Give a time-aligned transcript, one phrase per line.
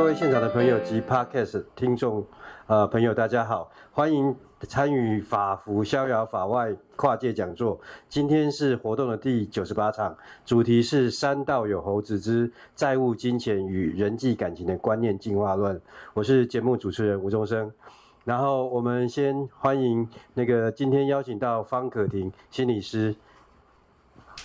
[0.00, 2.26] 各位现场的朋友及 Podcast 听众，
[2.68, 7.78] 呃，朋友大家好，欢迎参与法服逍遥法外跨界讲座。
[8.08, 10.16] 今天是活动的第九十八场，
[10.46, 15.78] 主题是山道有猴子之债务、金钱与人际感情的观念进化论。
[16.14, 17.70] 我是节目主持人吴宗生。
[18.24, 23.14] 然后我们先欢迎那个今天邀请到方可婷心理师，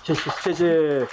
[0.03, 1.05] 谢谢谢谢，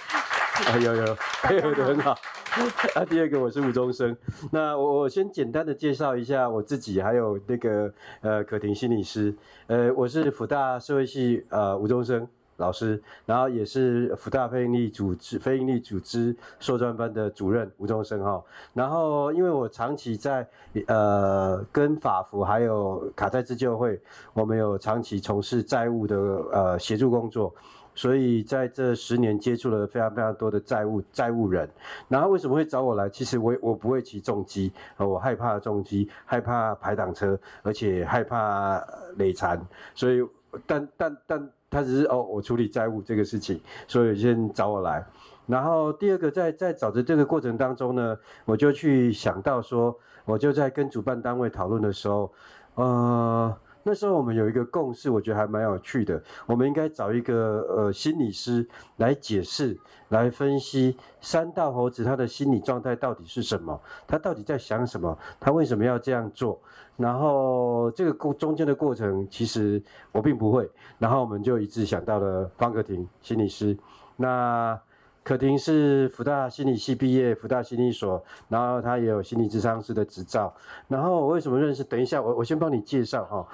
[0.67, 2.19] 啊有有配合得很好。
[2.95, 4.15] 啊，第二个我是吴宗生，
[4.51, 9.35] 那我我先简单的介绍一下我自己，还有那个呃可婷心理师，
[9.69, 12.29] 呃我是福大社会系呃吴宗生
[12.59, 18.43] 老师，然后也是福大非营利组织非营利组织硕专班的主任吴宗生哈，
[18.75, 20.47] 然后因为我长期在
[20.89, 23.99] 呃跟法服还有卡债自救会，
[24.35, 26.17] 我们有长期从事债务的
[26.53, 27.55] 呃协助工作。
[27.95, 31.69] 所以在这十年接触了非常非常多的债务债务人，
[32.09, 33.09] 然后为什么会找我来？
[33.09, 38.83] 其实我我不会骑重机，我害怕重机，害怕排挡车，而且害怕
[39.17, 39.61] 累残，
[39.95, 40.27] 所以
[40.67, 45.05] 但但但他只是哦，我处理债务这个事情，所以先找我来。
[45.47, 49.95] 然后第二个在在找的这个过程当中呢，我就去想到说，
[50.25, 52.33] 我就在跟主办单位讨论的时候，
[52.77, 53.57] 呃。
[53.83, 56.23] 那时候我们有一个共识，我觉得还蛮有趣的。
[56.47, 58.67] 我们应该找一个呃心理师
[58.97, 59.77] 来解释、
[60.09, 66.61] 来分析三道猴子他的心理状态到底是什么，他到底在想什么，他为什么要这样做。
[66.97, 69.83] 然后这个过中间的过程，其实
[70.13, 70.71] 我并不会。
[70.99, 73.77] 然后我们就一致想到了方格婷心理师。
[74.17, 74.79] 那
[75.25, 80.53] 可婷是福大心理系毕业，福大心理所，然后他也有心理咨商师的执照。
[80.89, 81.85] 然后我为什么认识？
[81.85, 83.47] 等一下，我我先帮你介绍哈。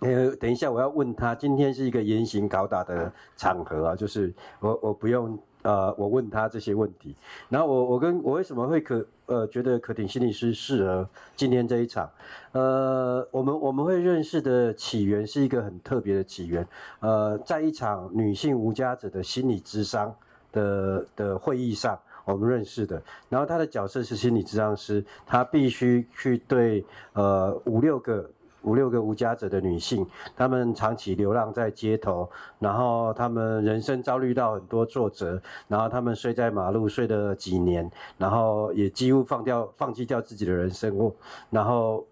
[0.00, 7.14] 呃，等一下我要问他，今天是一个严刑拷打的场合啊，就是我我不用呃，我问他这些问题。
[7.48, 12.10] 然后我我跟我为什么会可呃觉得可婷心理师适合今天这一场？
[12.50, 16.66] 呃，我们我们会认识的起源是一个很特别的起源，
[16.98, 20.12] 呃，在一场女性无家者的心理咨商。
[20.54, 23.02] 的的会议上，我们认识的。
[23.28, 26.82] 然后他的角色是心理咨商师，他必须去对
[27.12, 28.30] 呃五六个
[28.62, 32.26] 五六个无家者的女性，她们长期流浪在街头，
[32.58, 35.38] 然后她们人生遭遇到很多挫折，
[35.68, 41.14] 然后她们睡在马路睡了几年，然后也几乎放掉放弃掉自己的人生活，
[41.50, 42.06] 然后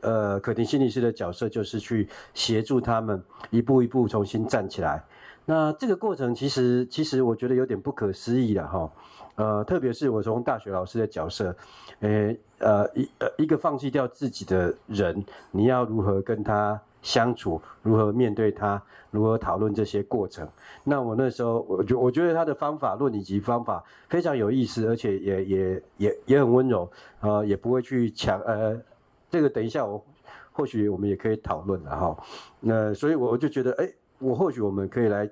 [0.00, 5.04] 呃可婷心理师的角色就是去协助他们一步一步重新站起来。
[5.44, 8.92] 那这个过程其实其实我觉得有点不可思议了哈，
[9.34, 11.54] 呃，特别是我从大学老师的角色，
[12.00, 18.80] 诶，呃，一呃一个放弃掉自己的人，你要如何跟他相处，如何面对他，
[19.10, 20.48] 如何讨论这些过程？
[20.84, 26.88] 那我那时候，我觉我觉得他的方法论以及方法非常有意思，而且也也也也很温柔，
[27.20, 28.80] 呃，也不会去强，呃，
[29.28, 30.04] 这个等一下我
[30.52, 32.16] 或许我们也可以讨论了哈。
[32.60, 33.92] 那所以我就觉得，哎。
[34.22, 35.28] 我或许我们可以来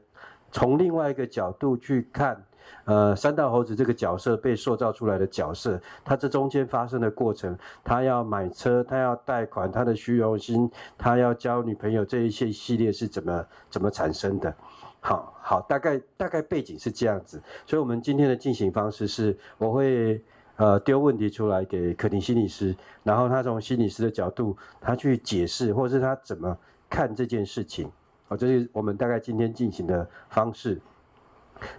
[0.50, 2.44] 从另外一个角度去看，
[2.84, 10.68] 呃，三道猴子这个角色被塑造出来的角色，他这中间发生的过程，他要买车，他要贷款，他的虚荣心，
[10.98, 14.54] 他要交女朋友，这一些系列是怎么怎么产生的？
[15.00, 20.22] 好好，大概大概背景是这样子，所以我们今天的进行方式是，我会
[20.56, 26.54] 呃丢问题出来给可婷心理师，然后他从心理师的角度，他去解释，或是他怎么
[26.88, 27.90] 看这件事情。
[28.30, 30.80] 好，这是我们大概今天进行的方式。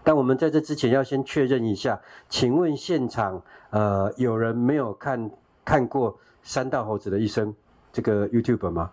[0.03, 1.97] 但我们在这之前要先确认一下，
[2.28, 5.31] 请问现场呃有人没有看
[5.63, 6.11] 看过
[6.44, 7.47] 《三道猴子的一生》
[7.94, 8.91] 这个 YouTube 吗？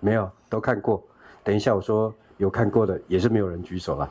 [0.00, 1.02] 没有，都看过。
[1.42, 4.10] 等一下我说有看过的，也是没有人举手了。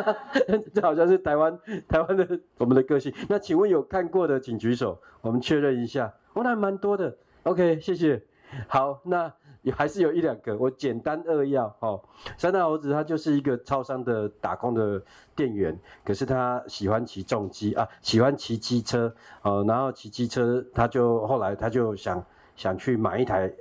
[0.74, 3.10] 这好像是台湾台湾的我们的个性。
[3.26, 6.12] 那请问有看过的请举手，我们确认一下。
[6.34, 7.16] 哦，那还蛮多的。
[7.44, 8.22] OK，谢谢。
[8.68, 9.32] 好，那。
[9.62, 12.00] 也还是有一两个，我简单扼要哦。
[12.36, 15.00] 三大猴子他就是一个超商的打工的
[15.34, 19.12] 店员，可是他喜欢骑重机啊，喜欢骑机车
[19.42, 19.64] 哦。
[19.66, 22.22] 然后骑机车，他就后来他就想
[22.56, 23.52] 想去买一台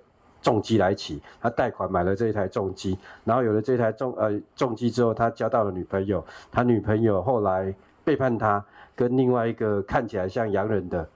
[0.41, 7.73] 重机来骑，他贷款买了这一台重机，然后有了这台重呃重机之后，他交到了女朋友，他女朋友后来
[8.03, 8.65] 背叛他，
[8.95, 11.07] 跟另外一个看起来像洋人的。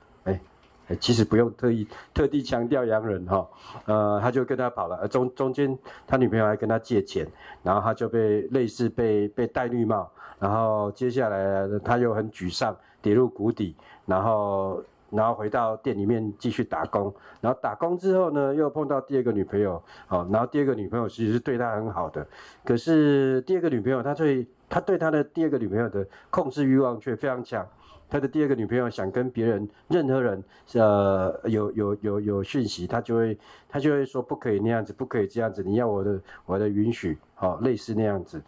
[0.99, 3.47] 其实不用特意特地强调洋人哈，
[3.85, 7.27] 呃，他就跟他跑了，中中间他女朋友还跟他借钱，
[7.63, 10.07] 然后他就被类似被被戴绿帽，
[10.39, 17.11] 然后接下来他又很沮丧，跌入谷底，然后然后回到店里面继续打工，
[17.41, 22.25] 然后打工之后呢，又碰到第二个女朋友，哦，然后第二个女朋友其实是对他很好的，
[22.63, 27.65] 可是第二个女朋友他最他对他的第二个女朋友的控制欲望却非常强。
[28.09, 30.43] 他的第二个女朋友想跟别人任何人
[30.73, 33.37] 呃有有有有讯息，他就会
[33.67, 38.41] 他就会说不可以那样子，不可以这样子，你要我的我的允许，好、哦，类似那样子。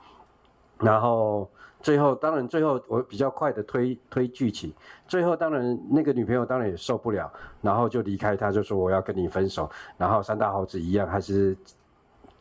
[0.80, 1.50] 然后
[1.82, 4.72] 最后当然最后我比较快的推推剧情，
[5.08, 7.32] 最后当然那个女朋友当然也受不了，
[7.62, 9.70] 然后就离开他，就说我要跟你分手。
[9.98, 11.58] 然后三大猴子一样还是。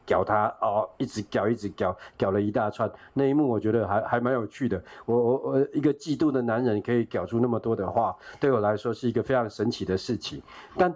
[0.07, 2.91] 屌他哦，一直屌，一直屌，屌了一大串。
[3.13, 4.81] 那一幕我觉得还还蛮有趣的。
[5.05, 10.41] 我我我一个嫉妒的男人可以屌出那么多的话，对我来说是一个非常神奇的事情。
[10.79, 10.95] 但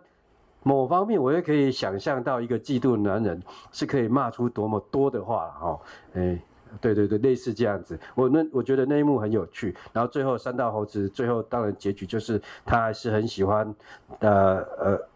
[0.62, 3.43] 某方面我也可以想象到，一个嫉妒的男人
[3.73, 5.81] 是可以骂出多么多的话了哈。
[6.15, 6.39] 哎，
[6.81, 7.99] 对对对，类似这样子。
[8.15, 9.77] 我那我觉得那一幕很有趣。
[9.93, 13.75] 然后最后三大猴子最后当然结局就是他还是很喜欢，
[14.21, 15.10] 呃呃。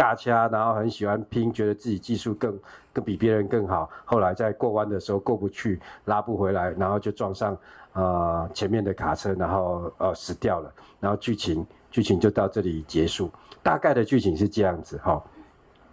[0.00, 2.58] 尬掐，然后很喜欢拼，觉得自己技术更
[2.90, 3.90] 更比别人更好。
[4.06, 7.54] 后来在过弯的时候过不去，拉不回来，然后就撞上
[7.92, 10.72] 呃前面的卡车，然后呃死掉了。
[11.00, 13.30] 然后剧情剧情就到这里结束，
[13.62, 15.22] 大概的剧情是这样子哈。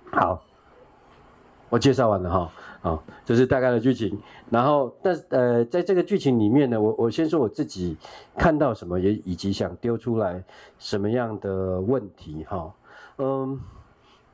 [0.09, 0.42] 好，
[1.68, 4.18] 我介绍完了哈，啊，这是大概的剧情。
[4.50, 7.98] 然后但是呃在这个剧情里面呢，我我先说我自己
[8.38, 10.42] 看到什么，也以及想丢出来
[10.80, 12.74] 什么样的问题哈，
[13.18, 13.59] 嗯。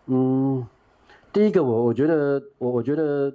[0.07, 0.65] 嗯，
[1.31, 3.33] 第一个我我觉得我我觉得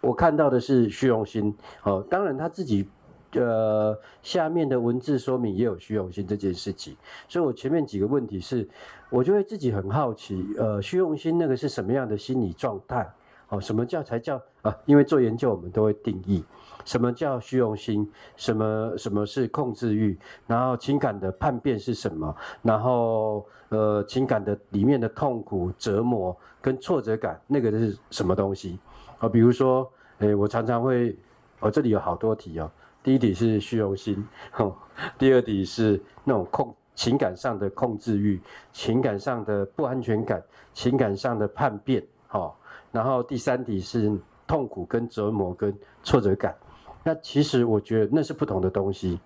[0.00, 2.88] 我看到的是虚荣心哦，当然他自己
[3.32, 6.96] 呃下面的文字说明也有虚荣心这件事情，
[7.28, 8.68] 所以我前面几个问题是，
[9.10, 13.12] 我就会自己很好奇，呃，虚荣心那个是什么样的心理状态？
[13.48, 14.72] 哦，什么叫才叫啊？
[14.86, 16.44] 因为做研究我们都会定义。
[16.84, 18.10] 什么叫虚荣心？
[18.36, 20.18] 什么什么是控制欲？
[20.46, 22.34] 然后情感的叛变是什么？
[22.62, 28.78] 然后呃，情感的里面的痛苦、折磨跟挫折感，那个是什么东西？
[29.18, 29.88] 啊，比如说，
[30.18, 31.16] 诶，我常常会，
[31.60, 32.70] 我这里有好多题哦。
[33.02, 34.74] 第一题是虚荣心，哦，
[35.16, 38.40] 第二题是那种控情感上的控制欲，
[38.72, 40.42] 情感上的不安全感，
[40.74, 42.52] 情感上的叛变，哦，
[42.90, 44.12] 然后第三题是
[44.46, 45.72] 痛苦跟折磨跟
[46.02, 46.54] 挫折感。
[47.02, 49.18] 那其实我觉得那是不同的东西，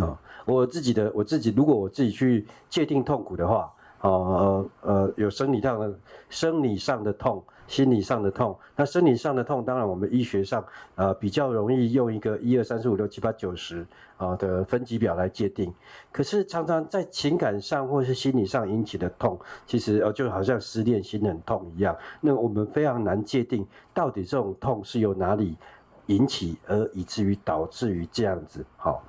[0.00, 3.72] 啊，我自己的我自己，如果我自己去界定痛苦的话，
[4.02, 5.98] 呃呃，有生理上的
[6.28, 8.54] 生理上的痛，心理上的痛。
[8.76, 10.62] 那生理上的痛，当然我们医学上
[10.94, 13.86] 呃比较容易用一个一二三四五六七八九十
[14.18, 15.72] 啊的分级表来界定。
[16.12, 21.96] 可是常常在情感上或是心理上引起的痛，其实呃就好像失恋心很痛一样。
[22.20, 25.56] 那我们非常难界定到底这种痛是由哪里。
[26.06, 29.02] 引起而以至于导致于这样子，好，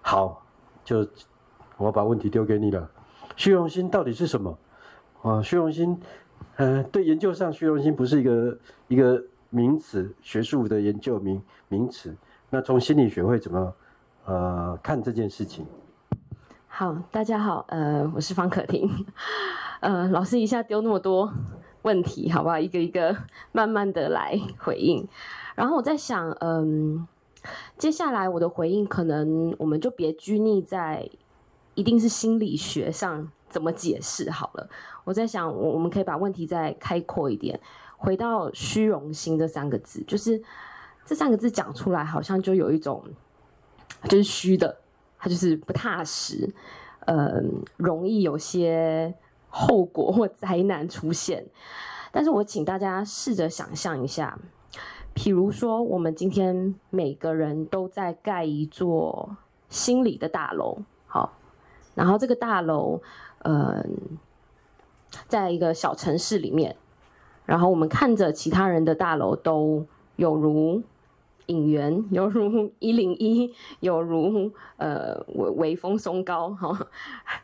[0.00, 0.42] 好，
[0.84, 1.06] 就
[1.76, 2.90] 我把问题丢给你了。
[3.36, 4.58] 虚荣心到底是什么？
[5.22, 5.98] 啊，虚荣心，
[6.56, 8.58] 呃，对研究上虚荣心不是一个
[8.88, 12.14] 一个名词，学术的研究名名词。
[12.50, 13.74] 那从心理学会怎么
[14.26, 15.64] 呃看这件事情？
[16.68, 18.90] 好，大家好，呃，我是方可婷，
[19.80, 21.32] 呃，老师一下丢那么多
[21.82, 22.58] 问题，好不好？
[22.58, 23.16] 一个一个
[23.52, 25.06] 慢慢的来回应。
[25.54, 27.06] 然后我在想，嗯，
[27.76, 31.08] 接下来我的回应可能我们就别拘泥在
[31.74, 34.68] 一定是心理学上怎么解释好了。
[35.04, 37.58] 我在想，我我们可以把问题再开阔一点，
[37.96, 40.40] 回到虚荣心这三个字，就是
[41.04, 43.02] 这三个字讲出来，好像就有一种
[44.04, 44.78] 就是虚的，
[45.18, 46.48] 它就是不踏实，
[47.06, 49.12] 嗯，容易有些
[49.52, 51.44] 后果或灾难出现。
[52.10, 54.38] 但是我请大家试着想象一下。
[55.14, 59.36] 譬如说，我们今天每个人都在盖一座
[59.68, 61.34] 心理的大楼，好，
[61.94, 63.02] 然后这个大楼，
[63.44, 64.18] 嗯，
[65.28, 66.76] 在一个小城市里面，
[67.44, 69.84] 然后我们看着其他人的大楼都
[70.16, 70.82] 有如
[71.46, 76.88] 影园，有如一零一，有如呃微微风松高哈，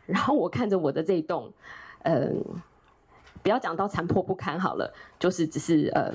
[0.07, 1.53] 然后我看着我的这栋，
[2.09, 2.43] 嗯，
[3.43, 6.13] 不要讲到残破不堪好了，就是只是嗯。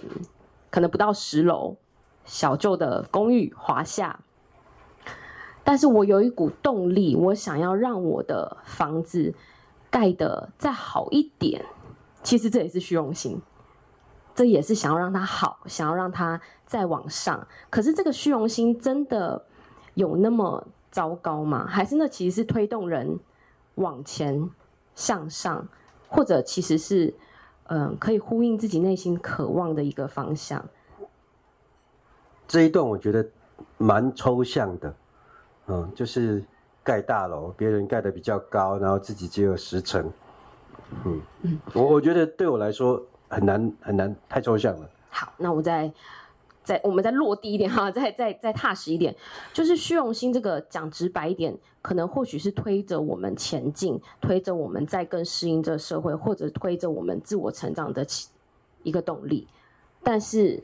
[0.71, 1.77] 可能不到十楼，
[2.25, 4.19] 小旧的公寓华夏，
[5.63, 9.33] 但是我有一股动力，我想要让我的房子
[9.89, 11.65] 盖得再好一点。
[12.25, 13.41] 其实这也是虚荣心，
[14.35, 17.47] 这也是想要让它好，想要让它再往上。
[17.71, 19.45] 可是这个虚荣心真的
[19.95, 21.69] 有那么糟糕吗？
[21.69, 23.21] 还是那其实是推动人
[23.77, 24.51] 往前
[24.97, 25.69] 向上，
[26.15, 27.13] 或者其实是？
[27.69, 30.63] 嗯，可以呼应自己内心渴望的一个方向。
[32.47, 33.27] 这一段我觉得
[33.79, 34.95] 蛮抽象的，
[35.69, 36.45] 嗯，就是
[36.83, 40.13] 盖大楼，别人盖的比较高，然后自己只有十层，
[41.07, 44.87] 嗯嗯，我我觉得对我来说很难很难，太抽象了。
[45.09, 45.91] 好，那我再
[46.65, 49.15] 再我们再落地一点哈， 再再再踏实一点，
[49.53, 58.05] 就是虚荣心这个讲直白一点，可能或许是推着我们前进，推着我们在更适应这社会，或者推着我们自我成长的
[58.83, 59.47] 一个动力。
[60.03, 60.63] 但是，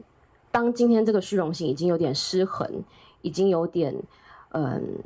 [0.51, 2.83] 当今天这个虚荣心已经有点失衡，
[3.21, 3.95] 已经有点
[4.53, 4.99] 嗯，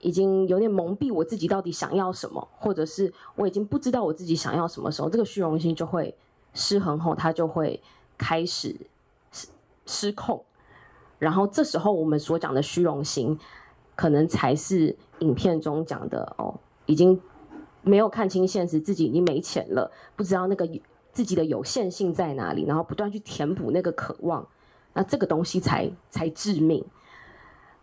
[0.00, 6.14] 已经有点蒙蔽我自己到底想要什么，或者是我已经不知道我自己想要什么时候，这个虚荣心就会
[6.52, 7.82] 失衡后，它就会
[8.18, 8.76] 开始。
[9.86, 10.44] 失控，
[11.18, 13.38] 然后这时候我们所讲的虚荣心，
[13.94, 17.20] 可能才是影片中讲的哦，已经
[17.82, 20.68] 没有看清现实，自己已经没钱了，不知道那个
[21.12, 24.46] 自己的有限性在哪里，然后不断去填补那个渴望，
[24.94, 26.84] 那这个东西才才致命。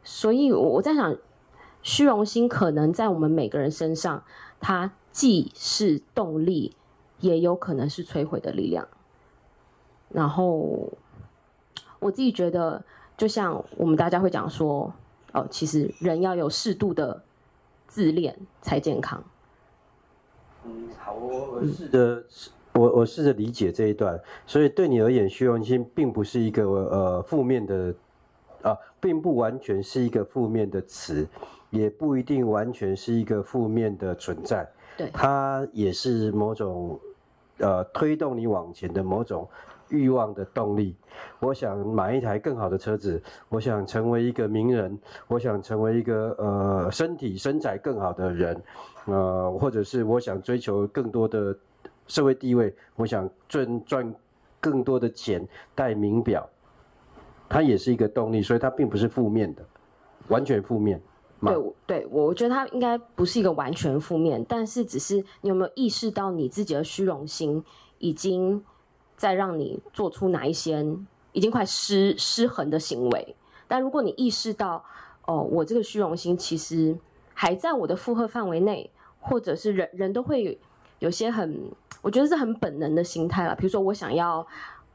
[0.03, 1.15] 所以我在想，
[1.83, 4.23] 虚荣心可能在我们每个人身上，
[4.59, 6.75] 它既是动力，
[7.19, 8.87] 也有可能是摧毁的力量。
[10.09, 10.93] 然后。
[12.01, 12.83] 我自己觉得，
[13.15, 14.91] 就像我们大家会讲说，
[15.33, 17.21] 哦，其实人要有适度的
[17.87, 19.23] 自恋才健康。
[20.65, 22.23] 嗯，好，我我试着，
[22.73, 24.19] 我我试着理解这一段。
[24.47, 27.93] 所以对你而言，虚荣心并不是一个呃负面的，
[28.63, 31.27] 啊，并不完全是一个负面的词，
[31.69, 34.67] 也不一定完全是一个负面的存在。
[34.97, 36.99] 对，它也是某种
[37.59, 39.47] 呃推动你往前的某种。
[39.91, 40.95] 欲望的动力，
[41.39, 48.63] 我想买一台更好的车子，我想成为一个名人，我想成为一个呃身体身材更好的人，
[49.05, 51.55] 呃，或者是我想追求更多的
[52.07, 54.15] 社会地位，我想赚赚
[54.59, 55.45] 更多的钱，
[55.75, 56.49] 戴名表，
[57.49, 59.63] 它也是一个动力，所以它并不是负面的，
[60.29, 60.99] 完全负面。
[61.41, 61.55] 对，
[61.85, 67.63] 对，我觉得它应该不是一个完全负面，但是只是你有没有意识到你自己的虚荣心
[67.97, 68.63] 已经。
[69.21, 70.83] 再让你做出哪一些
[71.31, 73.35] 已经快失失衡的行为，
[73.67, 74.83] 但如果你意识到，
[75.27, 76.97] 哦，我这个虚荣心其实
[77.31, 80.59] 还在我的负荷范围内，或者是人人都会
[80.97, 83.53] 有些很，我觉得是很本能的心态了。
[83.53, 84.43] 比如说，我想要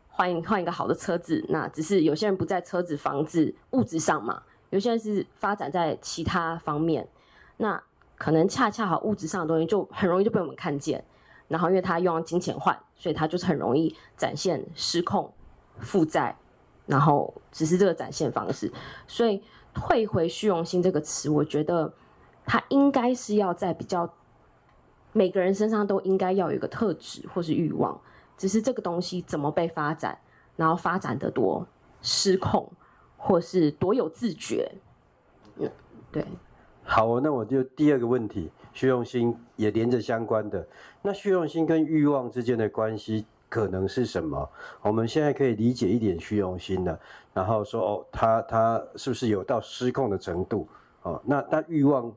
[0.09, 7.07] 换换一个好的车子，那只是有些人不在车子、房子、物质上嘛，有些人是发展在其他方面，
[7.59, 7.81] 那
[8.17, 11.05] 可能恰恰好物质上的东西就很容易就被我们看见。
[11.49, 15.33] 然后，因为他用金钱换，所以他就是很容易展现失控、
[15.79, 16.37] 负债，
[16.87, 18.73] 然后只是这个展现方式。
[19.07, 21.93] 所以，退回虚荣心这个词，我觉得
[22.45, 24.13] 它应该是要在比较
[25.13, 28.01] 每个人身上都应该要有一个特质或是欲望，
[28.37, 30.19] 只是这个东西怎么被发展，
[30.57, 31.67] 然后发展的多
[32.03, 32.71] 失控，
[33.17, 34.73] 或是多有自觉。
[35.59, 35.71] 嗯，
[36.11, 36.27] 对。
[36.83, 38.51] 好，那我就第二个问题。
[38.77, 40.63] 虚荣心也连着相关的，
[41.01, 44.47] 那虚荣心跟欲望之间的关系可能是什么？
[44.83, 47.01] 我们现在可以理解一点虚荣心了，
[47.33, 50.69] 然后说哦，他他是不是有到失控的程度？
[51.05, 52.13] 哦，那那欲望，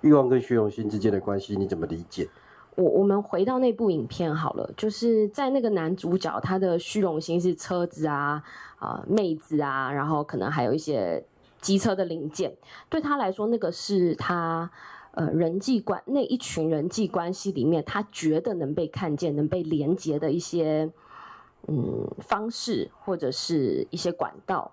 [0.00, 2.28] 欲望跟虚荣心之间的关系你怎么理解？
[2.74, 8.42] 我我们回到那部影片好了，就是在那个男主角他的虚荣心是车子啊
[8.80, 11.24] 啊、妹子啊，然后可能还有一些
[11.60, 12.52] 机车的零件，
[12.88, 14.68] 对他来说那个是他。
[15.16, 20.90] 呃，人际关那一群人际关系里面，他觉得能被看见、能被连接的一些
[21.68, 24.72] 嗯方式，或者是一些管道。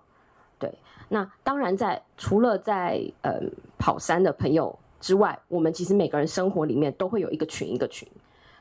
[0.58, 0.76] 对，
[1.08, 3.40] 那当然在除了在呃
[3.78, 8.08] 跑山的朋友之外，我们其实每个人生活里面都会有一个群一个群，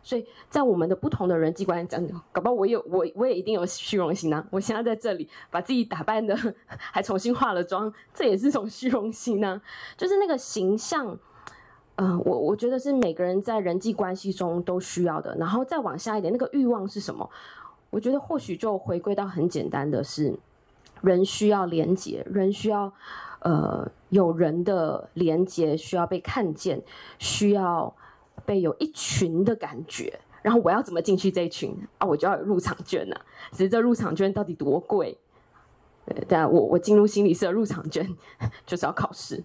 [0.04, 4.48] 所以在我们的不同的人际关系中，搞不好我有我我也一定有虚荣心啊！
[4.52, 9.60] 我现在在这里把自己打扮的 还重新化了妆，这也是一种虚荣心啊！
[9.98, 11.18] 就是那个形象。
[11.96, 15.36] 嗯、我我觉得是每个人在人际关系中都需要的。
[15.38, 17.30] 然后再往下一点，那个欲望是什么？
[17.92, 20.34] 我觉得或许就回归到很简单的是，
[21.02, 22.92] 人需要连接，人需要
[23.42, 26.82] 呃有人的连接，需要被看见，
[27.20, 27.94] 需要
[28.46, 30.20] 被有一群的感觉。
[30.42, 32.08] 然后我要怎么进去这一群啊？
[32.08, 33.22] 我就要有入场券呢、啊。
[33.52, 35.16] 只是这入场券到底多贵？
[36.06, 38.10] 对，但我我进入心理社入场券
[38.66, 39.44] 就是要考试，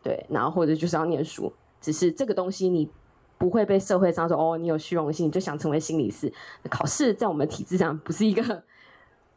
[0.00, 1.52] 对，然后或者就是要念书。
[1.82, 2.88] 只是这个东西，你
[3.36, 6.32] 不会被社会上说哦，你有虚荣心，你就想成为心理师。
[6.70, 8.62] 考试在我们体制上不是一个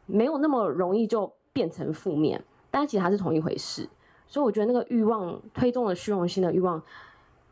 [0.06, 3.88] 没有那么容易就变成负面，但其实它是同一回事。
[4.28, 6.80] 所以我觉得那个欲望推动了虚荣心的欲望，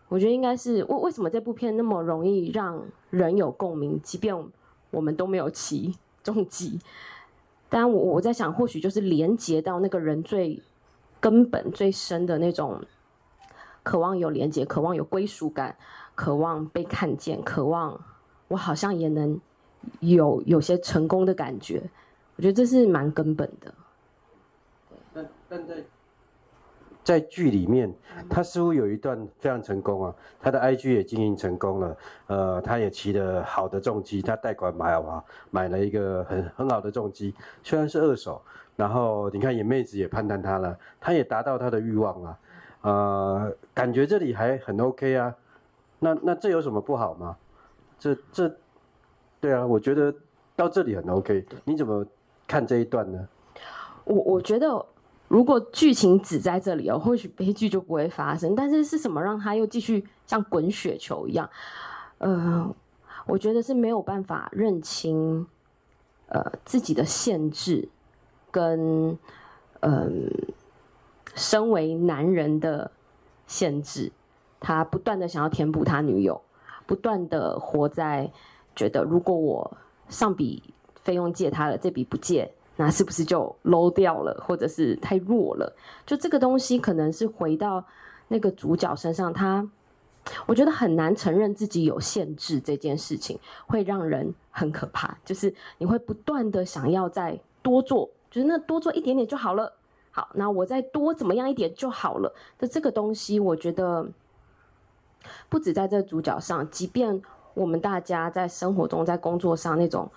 [0.09, 4.33] 我觉得应该是为为什么这部片那么容易让人有共鸣，即便
[4.93, 6.79] 我们都没有骑 重机。
[7.69, 10.63] 但，我我在想，或许就是连接到那个人最
[11.19, 12.81] 根本、最深的那种。
[13.85, 15.77] 渴望有连接，渴望有归属感，
[16.17, 18.01] 渴望被看见，渴望
[18.49, 19.39] 我好像也能
[20.01, 21.81] 有有些成功的感觉。
[22.35, 23.73] 我觉得这是蛮根本的。
[25.13, 25.75] 但但在
[27.05, 27.95] 在剧里面，
[28.31, 38.41] 他似乎有一段非常成功啊，他的 IG 也经营成功了，呃，他也骑了好的重机，他贷款买啊，买了一个很很好的重机，虽然是二手，
[38.75, 42.39] 然后你看野妹子也判断他了，他也达到他的欲望啊，
[42.85, 45.35] 呃，感觉这里还很 OK 啊，
[45.99, 47.37] 那那这有什么不好吗？
[47.99, 48.57] 这这，
[49.41, 50.15] 对啊，我觉得
[50.55, 52.07] 到这里很 OK，你怎么
[52.47, 53.29] 看这一段呢？
[54.05, 54.87] 我我觉得。
[55.27, 58.55] 如果剧情只在这里哦，或许悲剧就不会发生。
[58.55, 61.49] 但是是什么让他又继续像滚雪球一样？
[62.19, 62.73] 呃，
[63.27, 65.45] 我觉得是没有办法认清
[66.29, 67.89] 呃自己的限制，
[68.51, 69.19] 跟
[69.81, 70.31] 嗯、
[71.35, 72.91] 身为男人的
[73.47, 74.11] 限制。
[74.61, 76.41] 他不断的想要填补他女友，
[76.87, 78.31] 不断的活在
[78.75, 79.77] 觉得如果我
[80.09, 80.63] 上笔
[81.03, 82.51] 费用借他了，这笔不借。
[82.77, 85.73] 那是不是就 low 掉了，或者是太弱了？
[86.05, 87.85] 就这个东西可能是回到
[88.27, 89.65] 那个主角身上，他
[90.45, 93.39] 我觉得很难承认自己有限制这件事情，
[93.69, 95.17] 会让人很可怕。
[95.25, 99.73] 就是你会不断的想要再多做，就是那多做一点点就好了。
[100.15, 102.33] 好，那我再多怎么样一点就好了。
[102.61, 104.07] 那这个东西，我觉得
[105.49, 107.21] 不止在这主角上，即便
[107.55, 110.09] 我们大家在生活中、在工作上那种。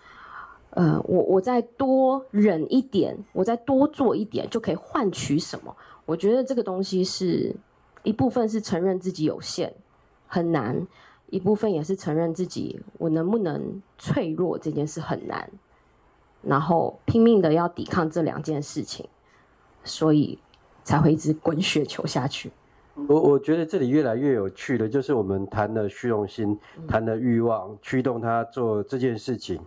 [0.71, 5.75] 呃，我我再多忍一点，我再多做一点，就可以换取什么？
[6.05, 7.55] 我觉得这个东西是
[8.03, 9.73] 一部分是承认自己有限，
[10.27, 10.85] 很难；
[11.31, 15.49] 一部分也是承认自己我能不能脆弱这件事很难，
[16.43, 19.07] 然后拼命的要抵抗这两件事情，
[19.88, 20.38] 所以
[20.84, 22.51] 才会一直滚雪球下去。
[23.08, 29.60] 我我觉得这里越来越有趣的，就是我们谈了虚荣心，谈了欲望，驱动他做这件事情。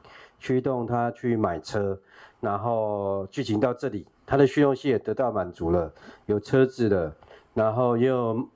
[0.43, 1.99] 驱动他去买车，
[2.41, 5.93] 然后剧情到这里，他的虚荣心也得到满足了，
[6.25, 7.15] 有车子了，
[7.53, 8.49] 然后也有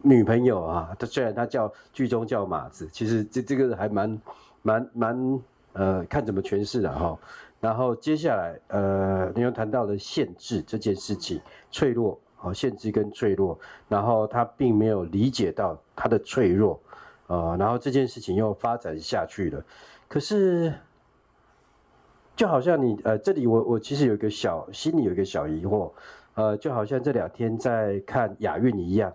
[0.00, 0.94] 女朋友啊。
[0.96, 4.20] 他虽然他叫剧中叫马子，其实这这个还蛮
[4.62, 5.40] 蛮蛮
[5.72, 7.18] 呃，看怎么诠释的哈。
[7.64, 16.78] 然后接下来呃，你又谈到了限制这件事情，脆弱啊，限制跟脆弱，然后他并没有理解到他的脆弱，
[17.28, 19.64] 呃，然后这件事情又发展下去了，
[20.08, 20.72] 可是。
[22.36, 25.92] 就好像你呃，这里我我其实有一个小心里有一个小疑惑，
[26.34, 29.14] 呃，就好像这两天在看亚运一样，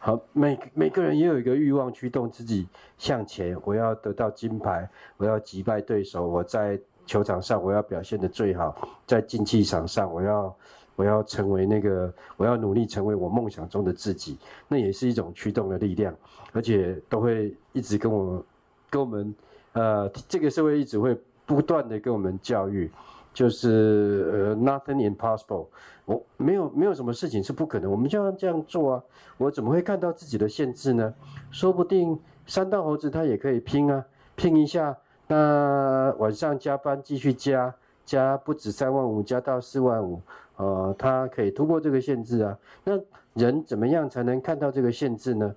[0.00, 2.66] 好，每每个人也有一个欲望驱动自己
[2.98, 6.76] 向前，我要得到金牌，我要击败对手，我在
[7.10, 10.56] 球场上我要表现的最好，在竞技场上我要
[10.94, 16.14] 我要成为那个，我要努力成为我梦想中的自己，那也是一种驱动的力量，
[16.52, 18.44] 而且都会一直跟我
[18.88, 19.34] 跟我们
[19.72, 21.18] 呃，这个社会一直会。
[21.46, 22.88] 不断的跟我们教育，
[23.34, 25.66] 就是呃，nothing impossible，
[26.04, 29.02] 我没有没有什么事情是不可能，我们就要这样做啊。
[29.36, 31.12] 我怎么会看到自己的限制呢？
[31.50, 34.96] 说不定三道猴子他也可以拼啊，拼一下，
[35.30, 37.72] 那晚上加班继续加，
[38.04, 40.20] 加不止三万五，加到四万五，
[40.56, 42.58] 呃，他可以突破这个限制啊。
[42.82, 42.98] 那
[43.34, 45.54] 人怎么样才能看到这个限制呢？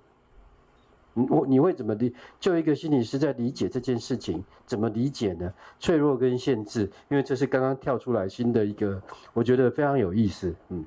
[1.15, 2.13] 我你会怎么理？
[2.39, 5.51] 就一个心理师在理解这件事情，怎么理解呢？
[5.79, 9.01] 脆弱跟限制，因为这是刚刚跳出来新的一个，
[9.33, 10.53] 我觉得非常有意思。
[10.69, 10.85] 嗯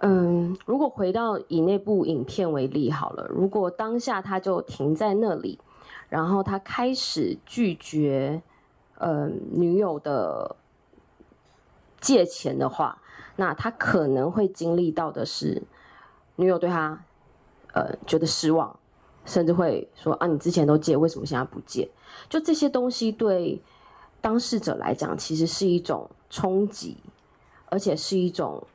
[0.00, 5.58] 嗯，如果回到以那部影片为例好了，如果当下他就停在那里，
[6.08, 8.42] 然后他开始拒绝，
[8.98, 10.56] 嗯，女友的
[12.00, 13.00] 借钱的话，
[13.36, 15.62] 那他可能会经历到的是，
[16.36, 17.02] 女友对他。
[17.72, 18.74] 呃，觉得失望，
[19.26, 21.86] 甚至会说啊，你之前都借，为什么现在不借？
[22.26, 23.60] 就这些东西对
[24.22, 26.96] 当事者来讲，其实是一种冲击，
[27.66, 28.66] 而且是一种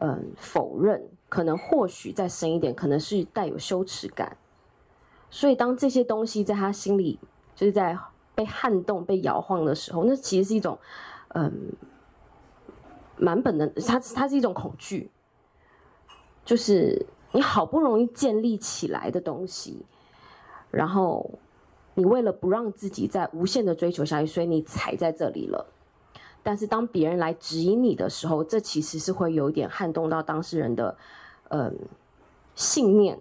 [0.00, 4.36] 嗯、否认，可能或许再深一点，可能是带有羞耻感。
[5.30, 7.18] 所以当这些东西在他心里
[7.54, 7.96] 就是在
[8.34, 10.78] 被撼动、被摇晃的时候，那其实是一种
[11.28, 11.72] 嗯
[13.16, 15.10] 蛮本能，它它是一种恐惧，
[16.44, 17.06] 就是。
[17.32, 19.86] 你好不容易建立起来的东西，
[20.72, 21.38] 然后
[21.94, 25.64] 你为了不让自己再无限的追求下去，所以你踩在这里了。
[26.42, 30.96] 但是当别人来指引你的时候，这其实是会有一点撼动到当事人的
[31.50, 31.78] 嗯、
[32.56, 33.16] 信念。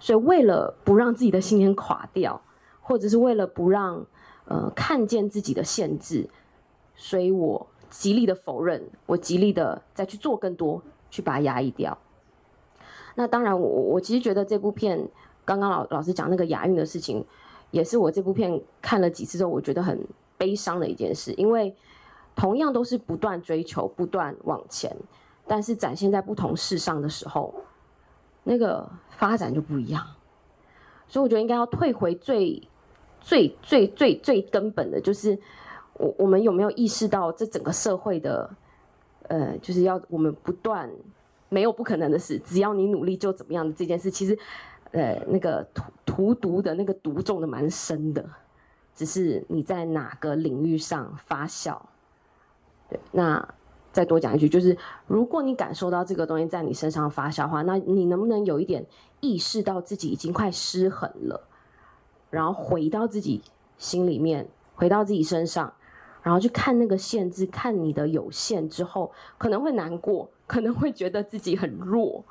[0.00, 2.40] 所以为了不让自己的信念垮掉，
[2.80, 4.04] 或者是为了不让
[4.46, 6.28] 呃看见自己的限制，
[6.94, 11.96] 所以我极力的否认，我极力的再去做更多，去把它压抑掉。
[13.14, 15.06] 那当然我，我其实觉得这部片，
[15.44, 17.24] 刚刚老老师讲那个押韵的事情，
[17.70, 20.02] 也是我这部片看了几次之后，我觉得很
[20.38, 21.32] 悲伤的一件事。
[21.34, 21.74] 因为
[22.34, 24.96] 同样都是不断追求、不断往前，
[25.46, 27.54] 但是展现在不同事上的时候，
[28.44, 30.06] 那个发展就不一样。
[31.08, 32.66] 所以我觉得应该要退回最、
[33.20, 35.38] 最、最、最、最根本的，就是
[35.94, 38.48] 我我们有没有意识到这整个社会的，
[39.28, 40.90] 呃，就是要我们不断
[41.50, 44.38] 没有不可能的事，只要你努力就怎么样的这件事，其实，
[44.92, 48.24] 呃，那个荼荼毒的那个毒种的蛮深的，
[48.94, 51.78] 只是你在哪个领域上发酵。
[52.88, 53.46] 对，那
[53.92, 54.76] 再多讲一句，就是
[55.06, 58.84] 如果你感受到这个东西在你身上发酵的话，那你能不能有一点
[59.20, 61.46] 意识到自己已经快失衡了，
[62.30, 63.42] 然后回到自己
[63.76, 65.72] 心里面，回到自己身上，
[66.22, 72.24] 然后去看那个限制，看你的有限之后，可能会难过，可能会觉得自己很弱，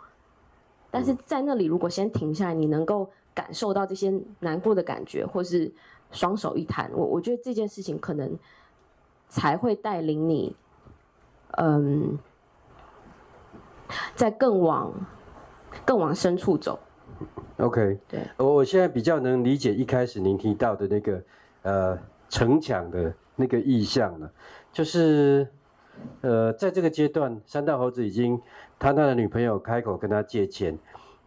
[0.90, 5.72] 但是在那里如果先停下来，你能够感受到这些难过的感觉，或是
[6.12, 8.38] 双手一摊，我我觉得这件事情可能。
[9.34, 10.54] 才会带领你，
[11.58, 12.18] 嗯，
[14.16, 14.94] 在更往
[15.86, 16.80] 更往深处走。
[17.58, 21.24] OK，对，我我现在比较能理解一开始您提到的那个
[21.64, 24.32] 呃城墙的那个意象了，
[24.72, 25.48] 就是
[26.22, 28.42] 呃在这个阶段，三道猴子已经
[28.80, 30.78] 他他的女朋友开口跟他借钱，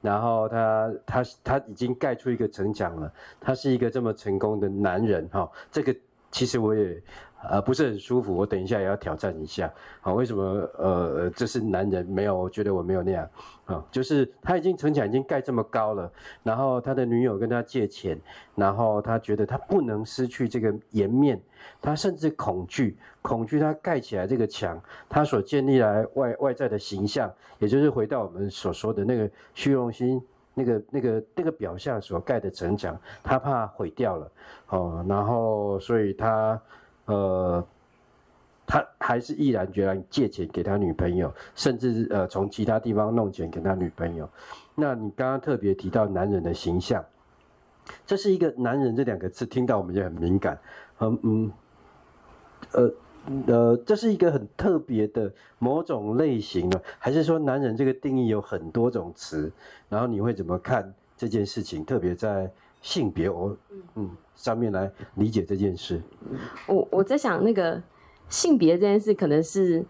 [0.01, 5.95] 然后他他他已经盖出一个城墙了，他是一个这么成功的男人哈，这个
[6.31, 7.03] 其实我也。
[7.51, 9.73] 呃，不是很舒服，我等一下也要挑战一下。
[10.01, 10.43] 好，为什么？
[10.79, 13.29] 呃，这是男人没有，我觉得我没有那样。
[13.67, 16.11] 啊，就是他已经城墙已经盖这么高了，
[16.43, 18.19] 然后他的女友跟他借钱，
[18.55, 21.41] 然后他觉得他不能失去这个颜面，
[21.81, 24.79] 他甚至恐惧，恐惧他盖起来这个墙，
[25.09, 34.33] 他所建立来外外在的形象，也就是回到我们所说的那个虚荣心，那个那个那个表象所盖的城墙，他怕毁掉了。
[34.69, 36.61] 哦，然后所以他。
[37.07, 37.65] 呃，
[38.67, 44.29] 他还是毅然决然借钱给他女朋友，甚至呃从其他地方弄钱给他女朋友。
[44.75, 47.05] 那你刚刚特别提到男人的形象，
[48.07, 50.59] 这是一个“男人”这两个字，听到我们也很敏感。
[51.01, 51.53] 嗯嗯，
[52.73, 52.91] 呃
[53.47, 59.53] 呃，这是一个很特别的某种类型的，还是说男人这个定义有很多种词？
[59.89, 61.85] 然后你会怎么看这件事情？
[61.85, 62.51] 特别在。
[62.85, 63.57] 性别，我
[63.95, 66.03] 嗯上面来理解这件事。
[66.67, 67.81] 我我在想，那个
[68.29, 69.85] 性别这件事，可能是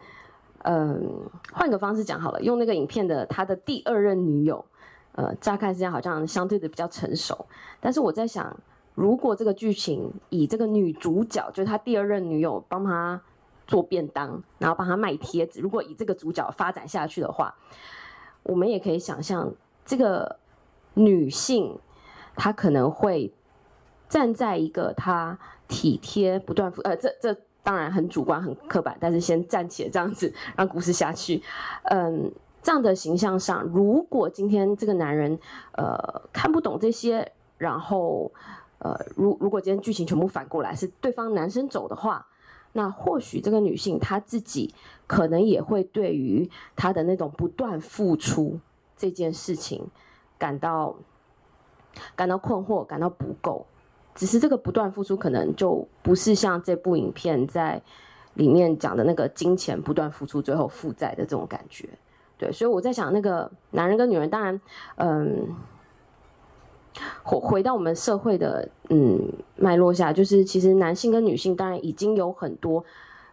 [0.62, 4.64] 嗯换个方式讲好了，用那个影片的他的第二任女友，
[5.12, 7.46] 呃，乍看之下好像相对的比较成熟。
[7.80, 8.54] 但是我在想，
[8.94, 13.20] 如果这个剧情以这个女主角，就是他第二任女友帮他
[13.66, 17.54] 做便当，然后帮他卖贴纸，如果以这个主角发展下去的话，
[18.42, 19.52] 我们也可以想象
[19.85, 20.38] 这个
[20.94, 21.78] 女性。
[22.37, 23.33] 他可能会
[24.14, 31.42] 站在一个他体贴不断付，呃，这这当然很主观很刻板，但是先暂且这样子让故事下去。
[31.90, 32.31] 嗯，
[32.62, 35.37] 这样的形象上，如果今天这个男人
[35.72, 35.98] 呃
[36.33, 38.31] 看不懂这些，然后
[38.79, 42.24] 呃，如如果今天剧情全部反过来是对方男生走的话，
[42.74, 44.72] 那或许这个女性她自己
[45.09, 48.61] 可能也会对于她的那种不断付出
[48.96, 49.88] 这件事情
[50.38, 50.94] 感到。
[52.16, 53.64] 感到困惑，感到不够，
[54.14, 57.81] 只是这个不断付出，可能就不是像这部影片在
[58.35, 61.88] 里面讲的那个金钱不断付出，最后负债的这种感觉。
[62.38, 64.61] 对，所以我在想，那个男人跟女人，当然，
[64.96, 65.48] 嗯，
[67.22, 69.20] 回回到我们社会的嗯
[69.57, 72.85] 脉络下，就是其实男性跟女性，当然已经有很多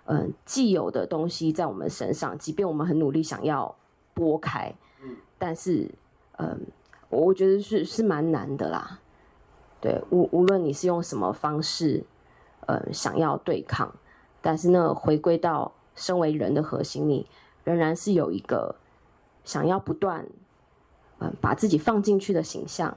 [0.05, 3.75] 嗯既有的东西在我们身上，即便我们很努力想要
[4.13, 4.73] 拨开，
[5.37, 5.89] 但是
[6.37, 6.59] 嗯。
[7.13, 8.97] 我觉得是是蛮难的啦，
[9.81, 12.05] 对，无无论你是用什么方式，
[12.67, 13.91] 呃，想要对抗，
[14.41, 17.27] 但是呢，回归到身为人的核心，你
[17.63, 18.75] 仍然是有一个
[19.43, 20.23] 想要不断，
[21.17, 22.95] 嗯、呃，把自己放进去的形象。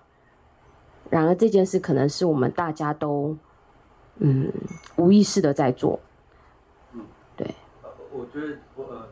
[1.08, 3.34] 然而这件事可能是我们大家都，
[4.18, 4.52] 嗯，
[4.96, 5.98] 无意识的在做。
[6.92, 7.00] 嗯，
[7.34, 7.54] 对。
[8.12, 9.08] 我觉得我呃。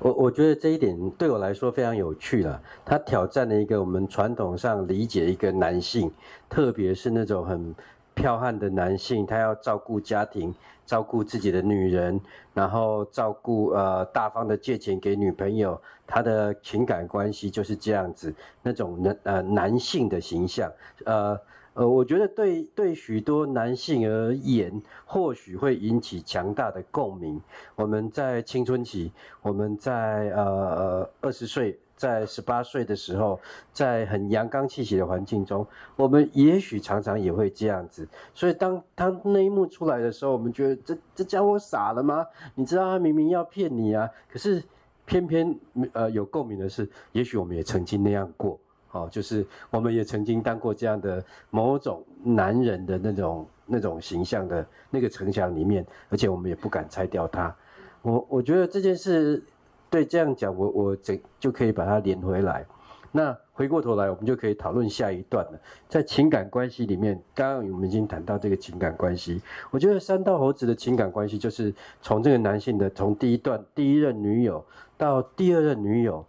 [0.00, 2.60] 我我觉得这一点对我来说非常有趣了。
[2.84, 6.10] 他挑战了一个我们传统上理解一个男性，
[6.48, 7.74] 特别是那种很
[8.14, 10.54] 彪悍的男性，他要照顾家庭，
[10.86, 12.20] 照顾自己的女人，
[12.54, 18.32] 然后照顾呃大方的借钱给女朋友，他的情感关系就是这样子，
[18.62, 20.70] 那种男呃男性的形象，
[21.04, 21.38] 呃。
[21.78, 27.40] 呃，我觉得对对许多男性而言，或许会引起强大的共鸣。
[27.76, 29.12] 我们在青春期，
[29.42, 33.38] 我们在呃二十岁在十八岁的时候，
[33.72, 35.64] 在很阳刚气息的环境中，
[35.94, 38.08] 我们也许常常也会这样子。
[38.34, 42.26] 所以当他那一幕出来的时候，我们觉得这这家伙傻了吗？
[42.56, 44.60] 你知道他明明要骗你啊，可是
[45.06, 45.56] 偏偏
[45.92, 48.58] 呃有共鸣的是，也许我们也曾经那样过，
[48.92, 57.54] 哦，就是我们也曾经当过这样的某种男人的那种那种形象的那个城墙里面，而且我们也不敢拆掉它。
[58.02, 59.42] 我我觉得这件事。
[59.90, 62.62] 对，这样讲，我我这就可以把它连回来。
[63.10, 65.58] 那回过头来，我们就可以讨论下一段了。
[65.88, 69.40] 在情感关系里面，刚刚我们已经谈到这个情感关系。
[69.70, 71.72] 我觉得三道猴子的情感关系，就是
[72.02, 74.62] 从这个男性的从第一段第一任女友
[74.98, 76.22] 到第二任女友，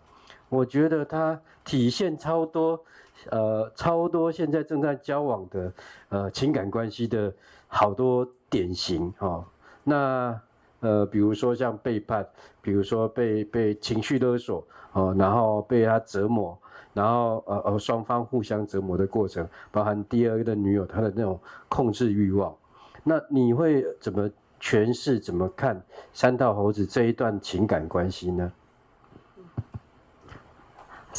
[0.50, 2.84] 我觉得他体现超多，
[3.30, 5.74] 呃，超多现在正在交往的
[6.10, 7.34] 呃情感关系的
[7.68, 9.46] 好多典型哦。
[9.84, 10.40] 那。
[10.82, 12.26] 呃，比如说像背叛，
[12.62, 16.58] 比如说被被情绪勒索，哦，然后被他折磨，
[16.94, 22.56] 然后呃呃双方互相折磨的过程，包含第二个女友她的那种控制欲望，
[23.04, 24.32] 那你会怎么
[24.62, 25.84] 诠释、怎么看
[26.14, 28.50] 三道猴子这一段情感关系呢？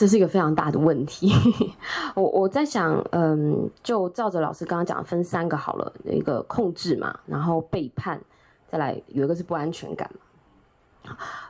[0.01, 1.31] 这是一个非常大的问题。
[2.17, 8.19] 我我在想，嗯，就照着老师刚刚讲，分三个好了，一个控制嘛，然后背叛。
[8.71, 10.11] 再来有一个是不安全感，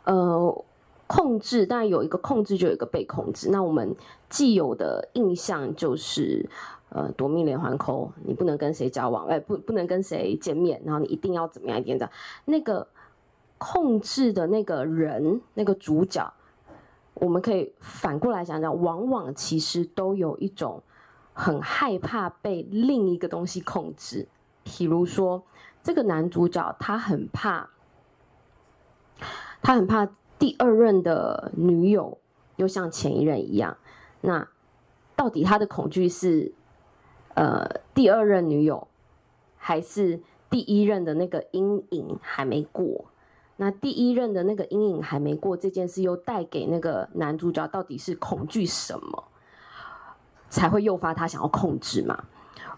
[0.02, 0.64] 呃，
[1.06, 3.50] 控制但有一个控制就有一个被控制。
[3.52, 3.94] 那我们
[4.28, 6.44] 既有的印象就是，
[6.88, 12.10] 呃，夺命连环扣，你不能跟谁交往，哎，不不能跟谁见面，然后你一定要怎么样一点的。
[12.46, 12.84] 那个
[13.58, 16.32] 控制的那个人，那个主角，
[17.20, 20.82] 我们可以反过来想想，往往其实都有一种
[21.32, 24.26] 很害怕被另一个东西控制，
[24.64, 25.44] 比如说。
[25.82, 27.70] 这个男主角他很怕，
[29.62, 30.06] 他很怕
[30.38, 32.18] 第二任的女友
[32.56, 33.78] 又像前一任一样。
[34.20, 34.46] 那
[35.16, 36.52] 到底他的恐惧是
[37.32, 38.88] 呃第二任女友，
[39.56, 43.06] 还是第一任的那个阴影还没过？
[43.60, 49.24] 那第一任的那个阴影还没过这件事，又带给那个男主角到底是恐惧什么，
[50.48, 52.24] 才会诱发他想要控制嘛？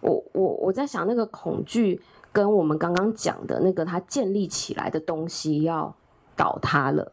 [0.01, 2.03] 我我我在想那个恐惧。
[2.35, 5.95] 跟我们刚刚讲的那个他建立起来的东西要
[6.35, 7.13] 倒塌了，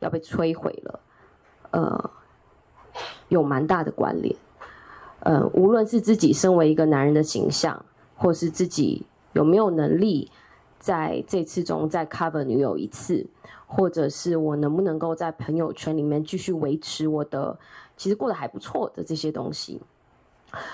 [0.00, 1.00] 要被摧毁了，
[1.70, 2.10] 呃，
[3.28, 4.34] 有蛮大的关联。
[5.20, 7.84] 呃，无论是自己身为一个男人的形象，
[8.16, 10.28] 或是自己有没有能力
[10.78, 13.26] 在这次中再 cover 女友一次，
[13.66, 17.58] 或者是我能不能够在朋友圈里面继续维持我的
[17.96, 19.80] 其实过得还不错的这些东西。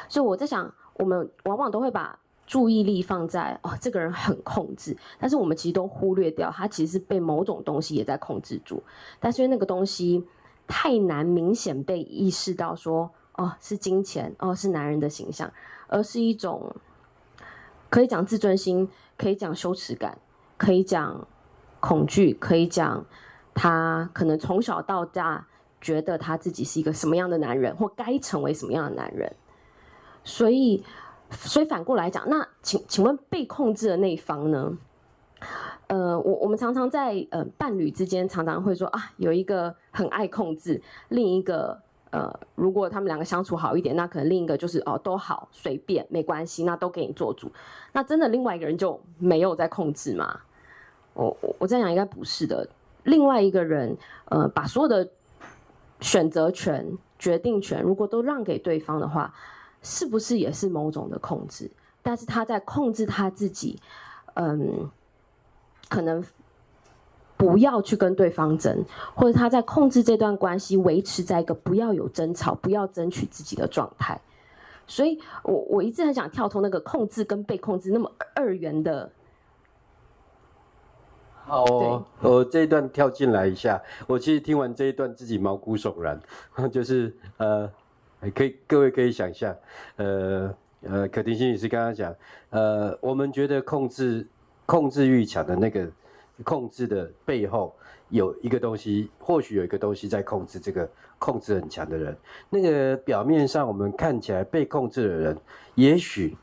[0.08, 2.18] 所以我在想，我们往往都会把。
[2.46, 8.82] 注意力放在哦，这个人很控制，但是我们其实都忽略掉，他其实是被某种东西也在控制住，
[9.18, 10.22] 但是因为那个东西
[10.66, 15.50] 太难明显被意识到，说哦是金钱，哦是男人的形象，
[15.86, 16.70] 而是一种
[17.94, 20.18] 可以讲自尊心，可以讲羞耻感，
[20.56, 21.28] 可以讲
[21.78, 23.06] 恐惧，可以讲
[23.54, 25.46] 他可能从小到大
[25.80, 29.36] 觉得他自己是一个什么样的男人，或该成为什么样的男人，
[30.24, 30.82] 所以。
[31.30, 34.76] 所以反过来讲，那请请问被控制的那一方呢？
[35.88, 41.80] 呃，我我们常常在呃伴侣之间常常会说啊，有一个很爱控制，另一个
[42.14, 47.50] 呃，如果他们两个相处好一点，那可能另一个就是哦都好随便没关系，那都给你做主。
[47.92, 50.40] 那真的另外一个人就没有在控制吗？
[51.14, 52.68] 我我我这样讲应该不是的。
[53.02, 53.96] 另外一个人
[54.26, 55.10] 呃，把所有的
[56.00, 59.34] 选择权、决定权，如果都让给对方的话。
[59.86, 61.70] 是不是也是某种的控制？
[62.00, 63.78] 但是他在控制他自己，
[64.32, 64.88] 嗯，
[65.90, 66.24] 可能
[67.36, 74.20] 不要去跟对方争，或者他在控制这段关系，维持在一个不要有争吵、不要争取自己的状态。
[74.86, 79.10] 所以我我一直很想跳脱那个控制跟被控制那么二元的。
[81.46, 86.20] 好哦，我这一段跳进来一下，我其实听完这一段自己毛骨悚然，
[86.70, 87.70] 就是呃。
[88.34, 89.54] 可以，各位可以想象，
[89.96, 92.14] 呃呃，可婷心理师刚刚讲，
[92.48, 94.26] 呃，我们觉得控制
[94.64, 95.86] 控制欲强的那个
[96.42, 97.74] 控制的背后
[98.08, 102.16] 有一个东西，或许有一个东西在控制这个控制很强的人。
[102.50, 105.38] 那个表面上我们看起来被控制的人，
[105.74, 106.36] 也许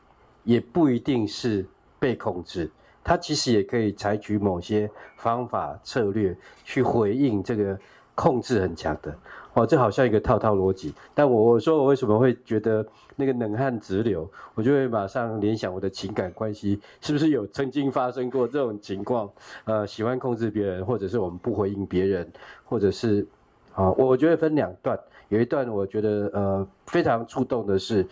[0.43, 1.65] 也不一定是
[1.99, 2.71] 被控制，
[3.03, 7.77] 他其实也可以采取某些方法策略去回应这个
[8.15, 9.15] 控制很强的。
[9.53, 12.85] 哦，这好像一个套套逻辑，但我我说我为什么会觉得
[13.17, 19.29] 那个冷汗直流，我就会马上联想我的情感关系是不是有曾经发生过这种情况？
[19.65, 22.31] 呃，喜欢控制别人，或者是我们不回应别人，
[22.63, 23.27] 或者是
[23.73, 28.07] 好，我我觉得分两段，有一段我觉得呃非常触动的是，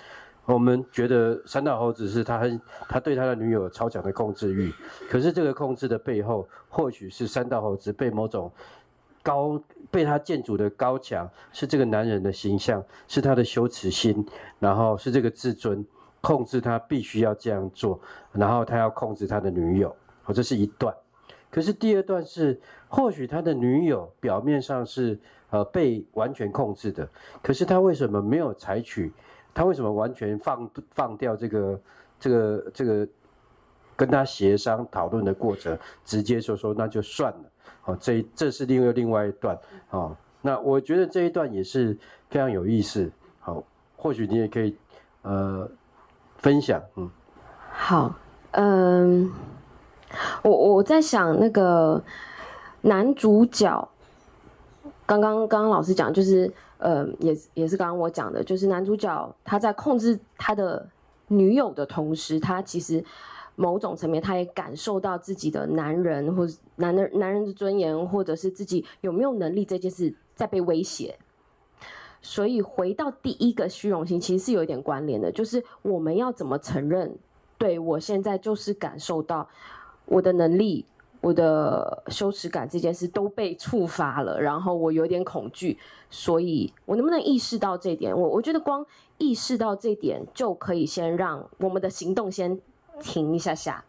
[0.45, 4.73] 我们觉得三道猴子是他很他对他的女友超强的控制欲，
[5.09, 8.51] 可是这个控制的背后，或许是三道猴子被某种
[9.29, 9.61] 高
[9.91, 14.25] 被他建筑的高墙，是这个男人的形象，是他的羞耻心，
[14.57, 15.85] 然后是这个自尊
[16.19, 17.99] 控制他必须要这样做，
[18.31, 20.91] 然后他要控制他的女友，哦，这是一段。
[21.51, 25.19] 可是第二段是，或许他的女友表面上是
[25.51, 27.07] 呃被完全控制的，
[27.43, 29.13] 可是他为什么没有采取？
[29.53, 31.81] 他为什么完全放放掉这个
[32.19, 33.07] 这个这个
[33.95, 37.48] 跟他协商讨论的过程，直接说说那就算了。
[37.89, 39.57] 好，这这是另外另外一段。
[39.87, 41.97] 好，那我觉得这一段也是
[42.29, 43.11] 非常有意思。
[43.39, 43.63] 好，
[43.97, 44.77] 或许你也可以
[45.23, 45.67] 呃
[46.37, 46.79] 分享。
[46.95, 47.09] 嗯，
[47.71, 48.15] 好，
[48.51, 49.31] 嗯。
[50.43, 52.03] 我我在想那个
[52.81, 53.87] 男主角，
[55.05, 60.87] 刚刚刚刚老师讲就是，呃，也也是刚刚我讲的，就是男主角他在控制他的
[61.27, 63.03] 女友的同时，他其实
[63.59, 71.19] 某种层面他也感受到自己的男人或者男人男人的尊严，或者是自己有没有能力这件事在被威胁。
[72.21, 77.17] 所以回到第一个虚荣心，其实是有一点关联的，就是我们要怎么承认，
[77.57, 79.49] 对，我现在就是感受到。
[80.11, 80.83] 我的能力，
[81.21, 85.77] 我的羞耻感这件事都被触发了，然后我有点恐惧，
[86.09, 88.17] 所以我能不能意识到这点？
[88.19, 88.83] 我我觉得光
[89.19, 92.59] 意识到这点就可以先让我们的行动先
[92.99, 93.83] 停一下下。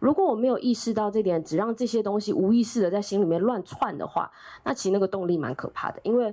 [0.00, 4.30] 如果我没有意识到这点，只让这些东西无意识的在心里面乱窜的话，
[4.64, 6.32] 那其实那个动力蛮可怕的，因为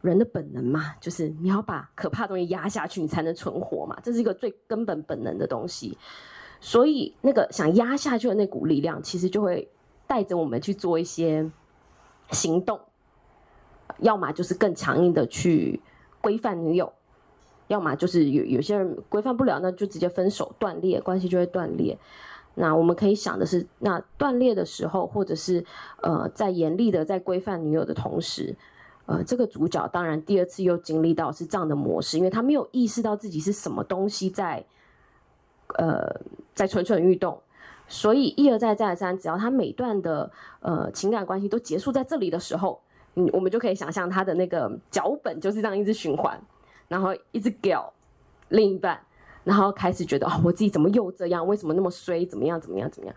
[0.00, 5.98] 人的本能嘛，就是你要把可怕的东西压下去，你才能存活嘛，这是一个最根本本能的东西。
[6.60, 9.70] 所以，那个想压下去的那股力量，其实就会
[10.06, 11.50] 带着我们去做一些
[12.30, 12.80] 行动，
[13.98, 15.82] 要么就是更强硬的去
[16.22, 16.90] 规范女友，
[17.68, 21.98] 要么就是有有些人规范不了，那就直接分手断裂，关系就会断裂。
[22.54, 25.64] 那我们可以想的是，那断裂的时候，或者是
[26.02, 28.54] 呃，在严厉的在规范女友的同时，
[29.06, 34.64] 呃，这个主角当然第二次又经历到是这样的模式，因为他没有意识到自己是什么东西在。
[35.76, 36.20] 呃，
[36.54, 37.40] 在蠢蠢欲动，
[37.88, 42.80] 所以一而再再而三，只要他每段的呃情感关系都结束在这里的时候，
[43.14, 46.38] 嗯，我们就可以想象他的那个脚本就是这样一直循环，
[46.88, 47.92] 然后一直搞
[48.48, 49.00] 另一半，
[49.44, 51.46] 然后开始觉得哦，我自己怎么又这样？
[51.46, 52.24] 为什么那么衰？
[52.26, 52.60] 怎么样？
[52.60, 52.90] 怎么样？
[52.90, 53.16] 怎么样？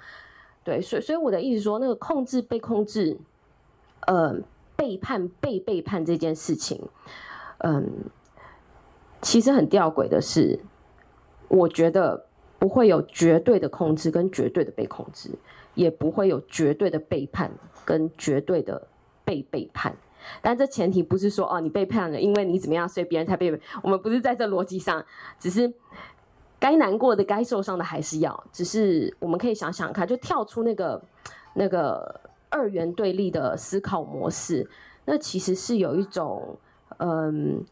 [0.64, 3.18] 对，所以所以我的意思说，那个控制被控制，
[4.08, 4.36] 呃，
[4.76, 6.82] 背叛被背叛这件事情，
[7.60, 8.06] 嗯，
[9.22, 10.60] 其实很吊诡的是，
[11.48, 12.26] 我觉得。
[12.60, 15.30] 不会有绝对的控制跟绝对的被控制，
[15.76, 17.52] 也不会有绝对的背叛
[17.86, 18.88] 跟绝对的
[19.24, 19.96] 被背叛。
[20.42, 23.60] 但这前提不是说哦，你背叛了，因为你怎么样，所以别人才背叛。
[23.84, 25.04] 我们不是在这逻辑上，
[25.40, 25.72] 只是
[26.60, 28.44] 该难过的、该受伤的还是要。
[28.52, 31.02] 只是我们可以想想看，就跳出那个
[31.54, 34.70] 那个二元对立的思考模式，
[35.06, 36.58] 那其实是有一种
[36.98, 37.64] 嗯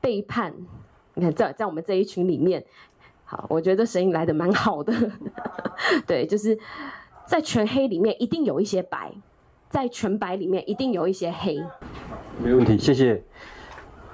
[0.00, 0.54] 背叛。
[1.14, 2.64] 你看，在在我们这一群里面。
[3.26, 4.92] 好，我觉得声音来得蛮好的，
[6.06, 6.56] 对，就是
[7.24, 9.10] 在全黑里面一定有一些白，
[9.74, 11.60] 在全白里面一定有一些黑。
[12.38, 13.20] 没问题，谢谢。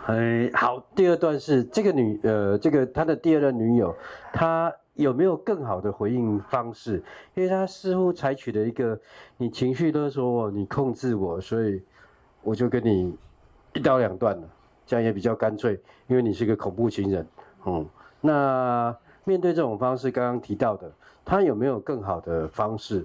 [0.06, 3.94] 哎，好，第二段是这个女，呃，这个他的第二任女友，
[4.32, 7.04] 她有没有更好的回应方式？
[7.34, 8.98] 因为她似乎采取了一个，
[9.36, 11.82] 你情绪勒索我，你控制我，所以
[12.40, 13.14] 我就跟你
[13.74, 14.42] 一刀两断了，
[14.86, 17.26] 这样也比较干脆，因为你是个恐怖情人，
[17.66, 17.86] 嗯。
[18.22, 20.90] 那面对这种方式，刚刚提到的，
[21.22, 23.04] 他有没有更好的方式？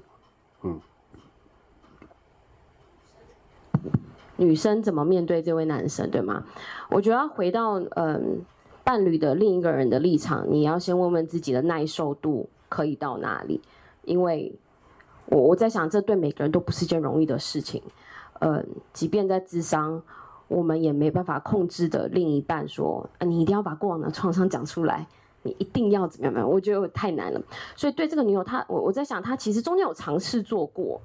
[4.38, 6.43] 女生怎么面对这位男生，对吗？
[6.89, 8.41] 我觉得要回到嗯
[8.84, 13.62] 伴侣的另一个人的立场，你要先问问自己的耐受度可以到哪里，
[14.04, 14.54] 因为
[15.28, 17.82] 我我在想，这对每个人都不是一件容易的事情。
[18.39, 20.02] 嗯，即便在智商。
[20.48, 25.04] 我们也没办法控制的另一半说，你一定要把过往的创伤讲出来，
[25.41, 26.34] 你一定要怎么样？
[26.36, 27.42] 没有，我觉得太难了。
[27.75, 31.02] 所以对这个女友，她我我在想，她其实中间有尝试做过，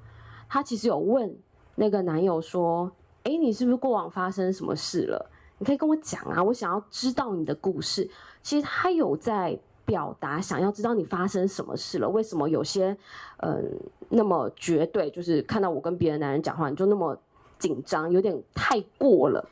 [0.47, 1.35] 她其实有问
[1.73, 2.91] 那个男友说，
[3.23, 5.29] 哎，你是不是过往发生什么事了？
[5.57, 8.09] 你可以跟我讲啊，我想要知道你的故事。
[8.41, 12.97] 其实他有在表达，想要知道你发生什么事了，为什么有些
[13.37, 17.17] 嗯那么绝对，就是看到我跟别的男人讲话，你就那么。
[17.61, 19.47] 紧张有点太过了，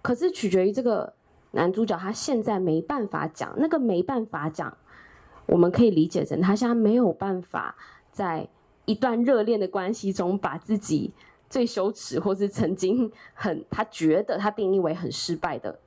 [0.00, 1.12] 可是取决于这个
[1.50, 4.76] 男主角他现在没办法讲，那个没办法讲，
[5.46, 7.74] 我们可以理解成他现在没有办法
[8.12, 8.48] 在
[8.84, 11.12] 一段热恋的关系中把自己
[11.56, 15.78] 最羞耻，或是曾经很他觉得他定义为很失败的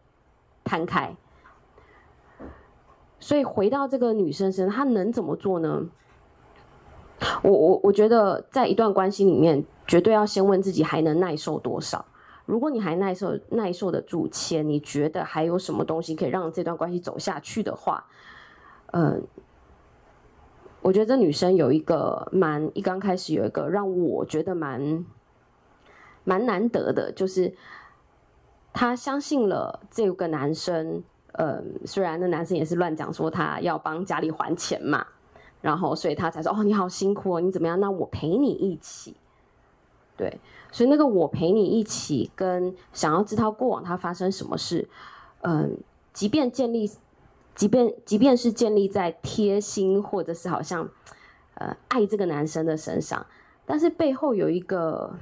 [0.63, 1.15] 摊开。
[3.20, 5.86] 所以回到这个女生身上，她能怎么做呢？
[7.43, 12.03] 我我我觉得在一段关系里面，绝对要先问自己还能耐受多少。
[12.47, 18.07] 如果你还耐受耐受得住，且你觉得还有什么东西可以让这段关系走下去的话，
[18.88, 19.22] 嗯，
[20.82, 25.05] 我觉得这女生有一个蛮一刚开始有一个让我觉得蛮
[26.24, 27.55] 蛮难得的，就是
[28.74, 31.03] 她相信了这个男生。
[31.34, 35.05] 嗯，虽然那男生也是乱讲说他要帮家里还钱嘛，
[35.61, 37.80] 然后所以他才说哦，你好辛苦哦，你怎么样？
[37.80, 39.15] 那我陪你一起。
[40.17, 40.41] 对，
[40.72, 44.89] 所以那个我陪你一起跟想要知道过往他发生什么事，
[45.41, 45.78] 嗯，
[46.11, 46.91] 即便建立，
[47.55, 50.89] 即便即便是建立在贴心或者是好像
[51.53, 53.26] 呃爱这个男生的身上，
[53.65, 55.13] 但是背后有一个。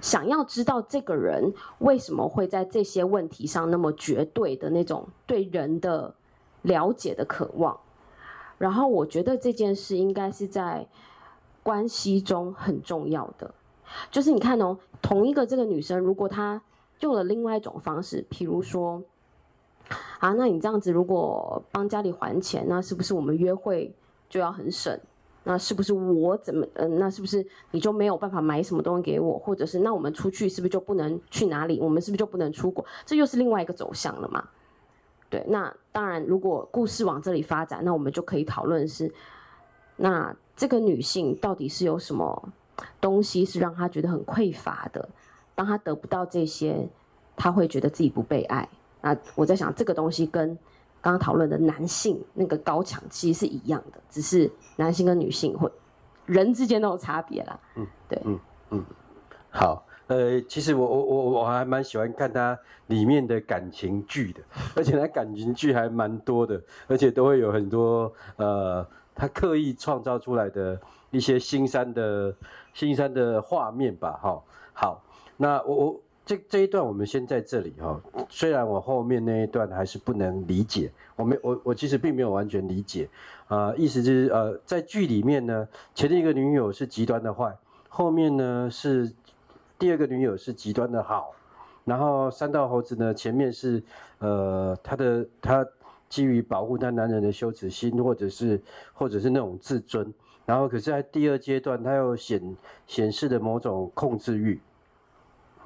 [0.00, 6.14] 想要知道这个人为什么会在这些问题上那么绝对的那种对人的
[6.62, 7.78] 了解的渴望，
[8.58, 10.86] 然后我觉得这件事应该是在
[11.62, 13.54] 关系中很重要的。
[14.10, 16.60] 就是你看哦，同一个这个女生，如果她
[17.00, 19.02] 用了另外一种方式，譬如说，
[20.18, 23.94] 啊，那你这样子如果帮家里还钱，那是不是我们约会
[24.28, 24.98] 就要很省？
[25.48, 26.98] 那是不是我怎么嗯？
[26.98, 29.38] 那是不是你就没有办法买什么东西给我？
[29.38, 31.78] 或者是那我们出去是不是就不能去哪里？
[31.78, 32.84] 我们是不是就不能出国？
[33.04, 34.44] 这又是另外一个走向了嘛？
[35.30, 39.14] 对，那当然，如果故事往这里发展，那我们就可以讨论是，
[39.94, 42.48] 那这个女性到底是有什么
[43.00, 45.08] 东西是让她觉得很匮乏的？
[45.54, 46.88] 当她得不到这些，
[47.36, 48.68] 她会觉得自己不被爱。
[49.00, 50.58] 那我在想，这个东西跟。
[51.06, 55.70] 刚刚讨论的男性那个高墙其实是一样的，只是男性跟女性或
[56.24, 57.60] 人之间都有差别啦。
[57.76, 58.40] 嗯，对，嗯
[58.70, 58.84] 嗯，
[59.48, 64.42] 好，呃，其实我我我我还蛮喜欢看他里面的感情剧的，
[64.74, 68.84] 而且他感情剧还蛮多的，而且都会有很多呃，
[69.14, 70.76] 他刻意创造出来的
[71.12, 72.34] 一些新山的
[72.74, 74.18] 新山的画面吧。
[74.20, 74.42] 哈，
[74.72, 75.04] 好，
[75.36, 76.00] 那我我。
[76.26, 83.08] 这这一段我们先在这里哈，虽然我后面那一段还是不能理解，我没我我其实并没有完全理解，
[83.46, 87.56] 啊、意思就是呃，在剧里面呢，前一个女友是极端的坏，
[87.88, 89.08] 后面呢是
[89.78, 91.32] 第二个女友是极端的好，
[91.84, 93.80] 然后三道猴子呢前面是
[94.18, 95.64] 呃他的他
[96.08, 98.60] 基于保护他男人的羞耻心或者是
[98.92, 100.12] 或者是那种自尊，
[100.44, 102.56] 然后可是在第二阶段他又显
[102.88, 104.60] 显示的某种控制欲。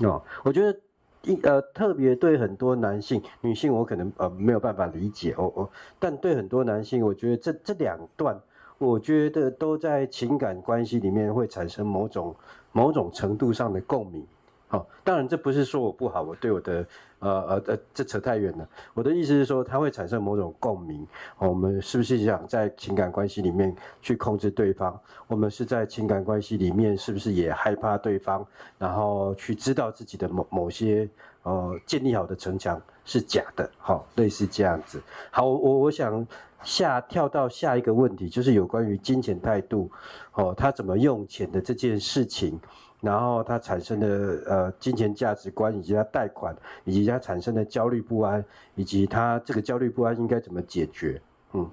[0.03, 0.79] 哦，我觉得
[1.23, 8.41] 一呃特别对很多男性、女性，我可能呃没有办法理解哦哦，但对很多男性，我觉得这这两段，
[8.79, 12.35] 我觉得都在情感关系里面会产生某种
[12.73, 14.27] 某种程度上的共鸣。
[14.71, 16.87] 好，当然这不是说我不好，我对我的
[17.19, 18.69] 呃呃呃，这扯太远了。
[18.95, 21.05] 我的意思是说，它会产生某种共鸣。
[21.39, 24.97] 我们是不是想在情感关系里面去控制对方？
[25.27, 28.47] 我们是在情感关系里面是不是也害怕对方？
[28.79, 31.09] 然后去知道自己的某某些
[31.43, 33.69] 呃建立好的城墙是假的？
[33.77, 35.03] 好，类似这样子。
[35.33, 36.25] 好，我我想
[36.63, 39.91] 下跳到下一个问题，就是有关于金钱态度，
[40.35, 42.57] 哦，他怎么用钱的这件事情。
[43.01, 48.45] 然后他产生的呃金钱价值观，以及他贷款，以及他产生的焦虑不安，
[48.75, 51.23] 以及他这个焦虑不安应该怎么解决？
[51.53, 51.71] 嗯，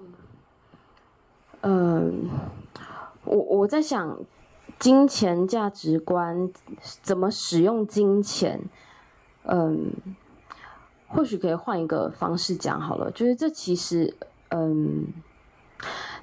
[1.62, 2.30] 嗯，
[3.26, 4.18] 我我在想，
[4.80, 6.50] 金钱价值观
[7.02, 8.62] 怎么使用金钱？
[9.44, 9.92] 嗯，
[11.08, 14.16] 或许可以换一个方式讲好了，就是这其实，
[14.50, 15.08] 嗯。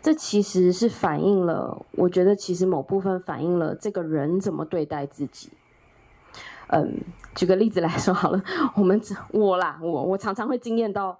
[0.02, 5.50] 这其实是反映了，我觉得其实某部分反映了这个人怎么对待自己。
[6.68, 7.00] 嗯，
[7.34, 8.42] 举个例子来说好了，
[8.76, 9.00] 我们
[9.30, 11.18] 我啦，我我常常会惊艳到，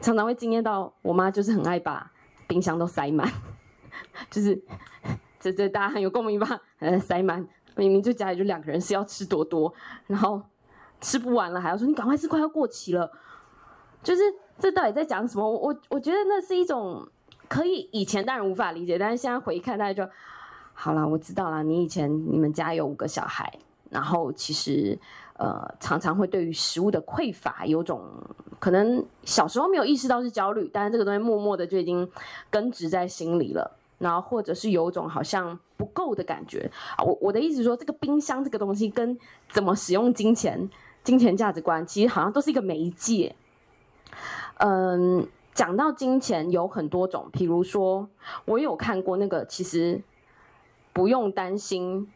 [0.00, 2.10] 常常会惊艳到，我妈就是很爱把
[2.46, 3.28] 冰箱都塞满，
[4.30, 4.60] 就是
[5.38, 6.60] 这这大家很有共鸣吧？
[6.78, 9.72] 呃，塞满，明明就家里就两个人，是要吃多多，
[10.06, 10.42] 然后
[11.00, 13.10] 吃不完了还要说你赶快吃，快要过期了，
[14.02, 14.22] 就是
[14.58, 15.48] 这到底在讲什么？
[15.48, 17.06] 我我觉得那是一种。
[17.48, 20.10] 可以，以前当然无法理解，但是现在回看，大家就
[20.72, 21.06] 好了。
[21.06, 23.52] 我知道了，你以前你们家有五个小孩，
[23.90, 24.98] 然后其实
[25.36, 28.02] 呃常常会对于食物的匮乏有种
[28.58, 32.10] 可能小时候没有意识到是焦虑，但是这个东西默默的就已经
[32.50, 33.78] 根植在心里了。
[33.98, 36.70] 然后或者是有种好像不够的感觉。
[37.04, 39.16] 我我的意思是说，这个冰箱这个东西跟
[39.50, 40.68] 怎么使用金钱、
[41.04, 43.36] 金钱价值观，其实好像都是一个媒介。
[44.56, 45.28] 嗯。
[45.54, 48.08] 讲到金钱有很多种，比如说
[48.44, 50.02] 我有看过那个，其实
[50.92, 52.10] 不用担心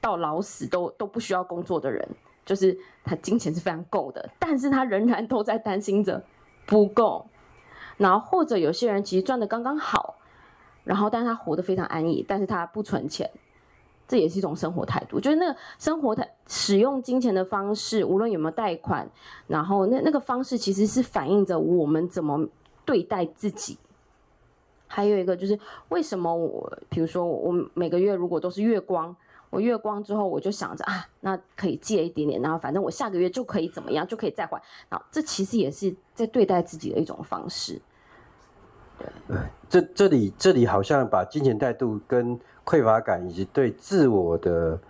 [0.00, 2.08] 到老死都都不需要工作的人，
[2.44, 6.22] 就是他金钱是非常够的，但是他仍然都在担心着
[6.66, 7.26] 不够。
[7.96, 10.16] 然后或者有些人其实赚得刚刚好，
[10.84, 13.30] 然后但是他活得非常安逸，但是他不存钱，
[14.08, 15.20] 这也是一种生活态度。
[15.20, 19.08] 就是那个生活态使用金钱的方式，无论有没有贷款，
[19.46, 22.48] 然后那那个方式其实是反映着我们怎么
[22.84, 23.78] 对待自己。
[24.86, 25.58] 还有一个就是
[25.90, 29.14] 为什么我，比如说我每个月如果都是月光。
[29.50, 34.62] 我月光之后，我就想着啊，那可以借一点点，然后反正我下个月就可以怎么样，就可以再还。
[34.90, 37.82] 啊，这其实也是在对待自己的一种方式。
[39.26, 39.36] 对，
[39.68, 44.80] 这这里这里好像把金钱态度跟匮乏感以及对自我的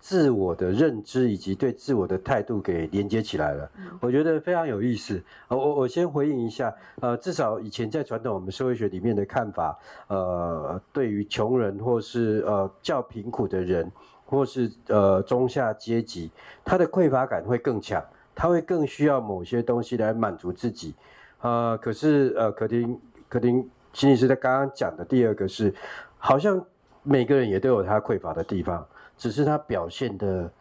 [0.00, 3.70] 自我的认知以及对自我的态度给连接起来了。
[3.78, 5.22] 嗯，我觉得非常有意思。
[5.48, 9.78] 我我先回应一下，呃，至少以前在传统我们社会学里面的看法，
[10.08, 13.90] 呃，对于穷人或是呃较贫苦的人。
[14.30, 16.30] 或是呃中下阶级，
[16.64, 18.00] 他的匮乏感会更强，
[18.32, 20.94] 他会更需要某些东西来满足自己。
[21.40, 22.96] 呃，可是呃，可婷
[23.28, 25.74] 可婷心理师在刚刚讲的第二个是，
[26.16, 26.64] 好像
[27.02, 28.86] 每个人也都有他匮乏的地方，
[29.20, 30.52] 只是他表现的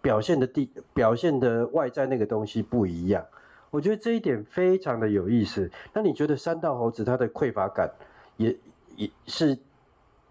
[0.00, 3.24] 表现的地表现的外在那个东西不一样。
[3.70, 5.70] 我觉得这一点非常的有意思。
[5.92, 7.88] 那你觉得三道猴子他的匮乏感
[8.36, 8.56] 也
[8.96, 9.56] 也是？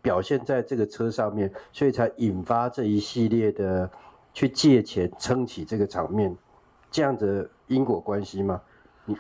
[0.06, 3.90] 表现在这个车上面，所以才引发这一系列的
[4.36, 6.38] 去借钱撑起这个场面，
[6.92, 8.62] 这样的因果关系吗？
[9.06, 9.18] 你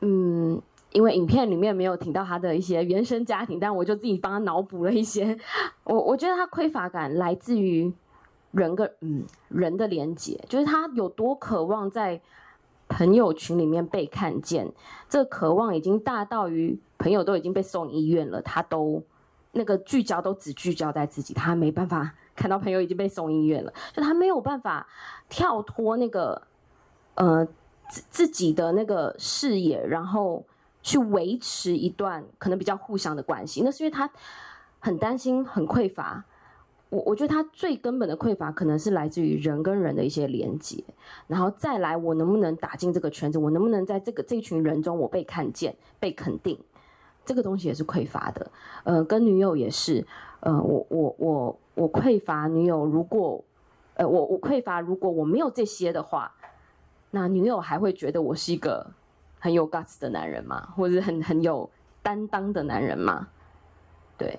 [0.00, 0.60] 嗯，
[0.92, 5.38] 因为影片里面没有提到他的一些原生家庭，但我就自己帮他脑补了一些。
[5.84, 7.92] 我我觉得他匮乏感来自于
[8.52, 12.20] 人跟嗯人的连接，就是他有多渴望在
[12.88, 14.72] 朋友群里面被看见，
[15.08, 19.02] 这渴望已经大到于朋友都已经被送医院了，他都。
[19.52, 24.86] 那个聚焦都只聚焦在自己，他没办法看到朋友已经被送医院了，就他没有办法
[25.28, 26.40] 跳脱那个
[27.16, 27.44] 呃
[27.90, 30.44] 自自己的那个视野，然后
[30.82, 33.62] 去维持一段可能比较互相的关系。
[33.64, 34.10] 那是因为他
[34.78, 36.24] 很担心、很匮乏。
[36.88, 40.82] 我我觉得他最根本的匮乏可能是来自于人跟人的一些连接，
[41.28, 46.58] 然后再来我能不能打进这个圈子，我能不能在这个这群人中我被看见、被肯定。
[47.24, 48.50] 这个东西也是匮乏的，
[48.82, 50.04] 呃，跟女友也是，
[50.40, 53.44] 呃，我我我我匮乏女友，如果，
[53.94, 56.32] 呃，我我匮乏，如果我没有这些的话，
[57.12, 58.90] 那女友还会觉得我是一个
[59.40, 60.68] 很有 guts 的男人吗？
[60.76, 61.68] 或者是很很有
[62.00, 63.26] 担当的男人吗？
[64.16, 64.38] 对，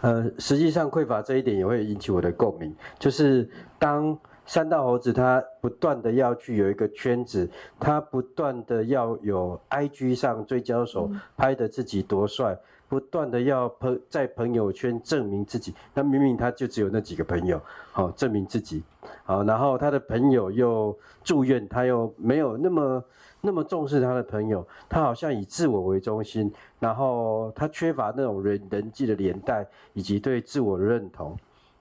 [0.00, 3.46] 呃，实际上匮乏这一点也会引起我的共鸣，就是
[3.78, 4.18] 当。
[4.50, 7.46] 三道猴子，他不断的要去有一个圈子，
[7.78, 15.74] 他不断的要有 IG 上追焦手拍的自己多帅，不断的要朋在朋友圈证明自己。
[15.92, 17.60] 那明明他就只有那几个朋友，
[17.92, 18.82] 好证明自己，
[19.24, 23.04] 好，然后他的朋友又住院，他又没有那么
[23.40, 31.36] 那么重视他的朋友，他好像以自我为中心，然后他缺乏那种人人际的连带以及对自我的认同。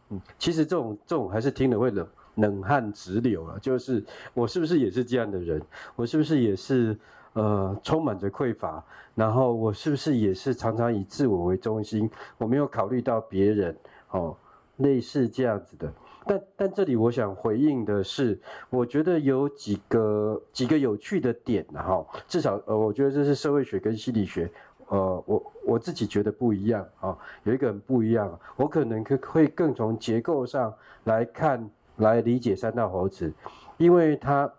[0.10, 2.08] 嗯，其实这种这种还是听了会冷。
[2.38, 4.06] 冷汗直流了，就是
[4.36, 5.60] 我是不是也是这样的人？
[5.96, 6.96] 我是不是也是
[7.34, 8.86] 呃充满着匮乏？
[9.16, 12.08] 然后我是不是也是常常以自我为中心？
[12.38, 13.76] 我没有考虑到别人，
[14.12, 14.38] 哦，
[14.76, 15.92] 类似这样子的。
[16.28, 24.52] 但但这里我想回应的是，我觉得有几个几个有趣的点，哈、至少呃，我觉得这是社会学跟心理学，
[24.88, 30.74] 呃，我我自己觉得不一样啊、有一个很不一样，我可能可会更从结构上
[31.06, 31.70] 来看。
[31.98, 33.34] 来理解三道猴子，
[33.78, 34.54] 因为他他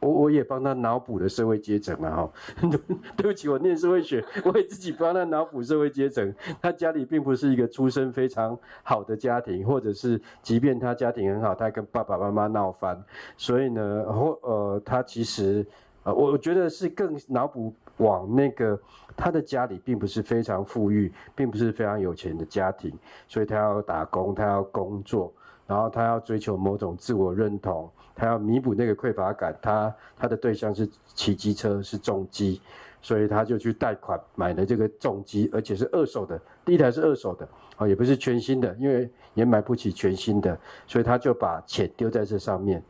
[0.00, 2.30] 我我也帮他脑补了社会阶层了哈，
[3.16, 6.34] 对不起，我念社会学，我也自己帮他脑补社会阶层。
[6.60, 13.00] 他家里并不是一个出身非常好的家庭，或者是即便他家庭很好，他跟爸爸妈妈闹翻，
[13.36, 15.66] 所以呢，或呃他其实
[16.02, 18.80] 呃我觉得是更脑补往那个
[19.16, 22.92] 他的家里并不是非常富裕，并不是非常有钱的家庭，
[23.28, 25.32] 所以他要打工，他要工作。
[25.66, 27.88] 然后他要追求某种自我认同，
[28.20, 29.58] 他要弥补那个匮乏感。
[29.62, 32.60] 他他的对象是骑机车，是重机，
[33.00, 36.38] 所以他就去贷款买了这个重机，而且是二手的。
[36.62, 42.82] 第一台是二手的，啊，也不是全新的，因为也买不起全新的，所以他就把钱丢在这上面。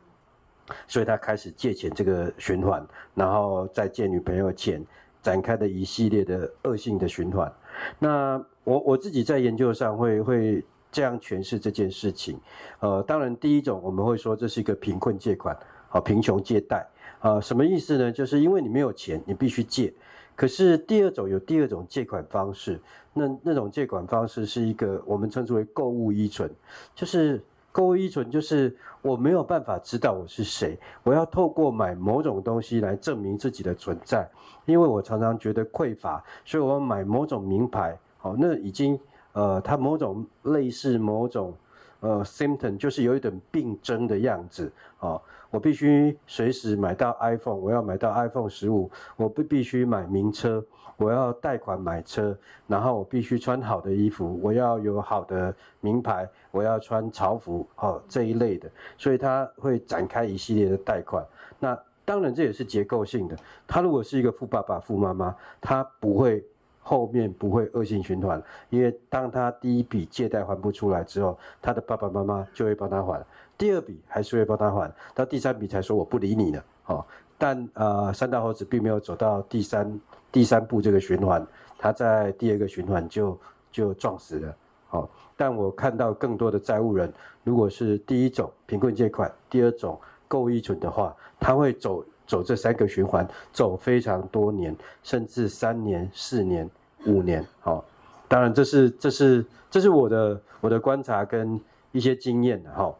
[0.88, 4.84] 所以他开始借钱这个循环，然后再借女朋友钱，
[5.22, 7.52] 展开的一系列的恶性的循环。
[8.00, 10.64] 那我我自己在研究上会会。
[10.92, 12.38] 这样诠释这件事情，
[12.80, 15.56] 呃，当然第一种我们会说这是一个贫困借款，
[15.88, 16.86] 好，贫穷借贷，
[17.20, 18.10] 啊，什么意思呢？
[18.10, 19.92] 就是因为你没有钱，你必须借。
[20.34, 22.80] 可是第二种有第二种借款方式，
[23.12, 26.50] 那那种借款方式是一个我们称之为购物依存，
[26.94, 34.26] 就是购物依存就是我没有办法知道我是谁，我要透过买某种东西来证明自己的存在，
[34.64, 37.98] 因为我常常觉得匮乏，所以我要买某种名牌。
[38.16, 38.98] 好，那已经
[39.40, 41.54] 呃，它某种类似某种
[42.00, 44.70] 呃 symptom，就是有一点病征的样子。
[44.98, 45.18] 哦，
[45.50, 50.62] 我必须随时买到 iPhone，我要买到 iPhone 十五，我不必须买名车。
[50.98, 52.36] 我要贷款买车，
[52.66, 61.24] 然后我必须穿好的衣服，我要有好的名牌，我要穿潮服，哦，这一类的，所以他会展开一系列的贷款。
[61.58, 63.34] 那当然这也是结构性的。
[63.66, 66.44] 他如果是一个富爸爸、富妈妈，他不会
[66.80, 73.24] 后面不会恶性循环，因为当他第一笔借贷还不出来之后，他的爸爸妈妈就会帮他还，
[73.56, 77.04] 第二笔还是会帮他还，到第三笔才说我不理你了，哦。
[77.38, 80.00] 但呃，三大猴子并没有走到第三
[80.30, 81.46] 第三步这个循环，
[81.78, 83.38] 他在第二个循环就
[83.72, 84.54] 就撞死了。
[84.88, 87.10] 好，但我看到更多的债务人，
[87.42, 96.70] 如果是第一种贫困借款，第二种购物依存的话，他会走走这三个循环，走非常多年，甚至三年、四年、
[97.06, 97.44] 五年。
[97.58, 97.84] 好，
[98.28, 101.60] 当然这是这是这是我的我的观察跟
[101.90, 102.94] 一些经验的哈，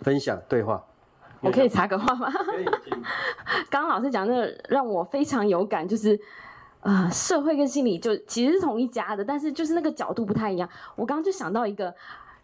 [0.00, 0.84] 分享对话。
[1.40, 2.30] 我可以插个话吗？
[3.70, 6.20] 刚刚老师讲那个让我非常有感，就是，
[6.80, 10.68] 呃，社会跟心理就其实是同一家的，但是就是那个角度不太一样。
[10.94, 11.94] 我刚刚就想到一个，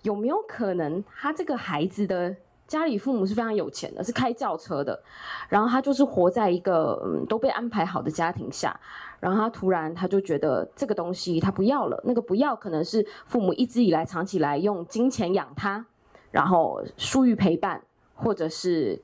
[0.04, 2.34] 有没有可能他这个孩子的
[2.70, 5.02] 家里父母是非常有钱的，是开轿车的，
[5.48, 8.78] 然后他就是活在一个嗯都被安排好的家庭下，
[9.18, 15.84] 然后他突然他就觉得这个东西他不要了，那个不要可能是父母一直以来长期以来用金钱养他，
[16.30, 17.82] 然后疏于陪伴。
[18.22, 19.00] 或者是，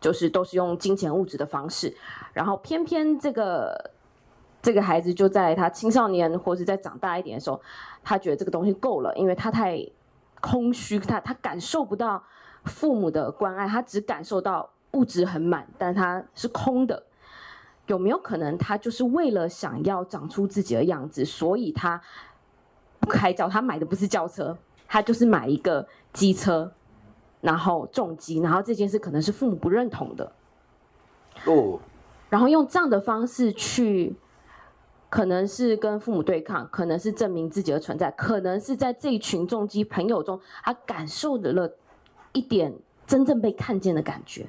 [0.00, 1.94] 就是都是用金钱物质的方式，
[2.32, 3.90] 然后偏偏这个
[4.62, 7.60] 这个孩子就在他青少年或者在长大一点的时候，
[8.02, 9.86] 他觉得这个东西够了，因为他太
[10.40, 12.24] 空虚，他他感受不到
[12.64, 17.02] 父母的关爱，他只感受到物质很满，但他是空的。
[17.86, 22.00] 有没有可能他就是为了想要长出自己的样子，所以他
[23.00, 24.56] 不开轿，他买的不是轿车，
[24.86, 26.72] 他就是买一个机车。
[27.40, 30.32] 然后重击，然后这件事可能是父母不认同的，
[31.44, 31.78] 哦，
[32.28, 34.16] 然后用这样的方式去，
[35.08, 41.72] 可能是跟父母对抗，可能是证明自己的存在，可能是在这一群重击朋友中，他感受的了
[42.32, 42.72] 一点
[43.06, 44.46] 真正被看见的感觉。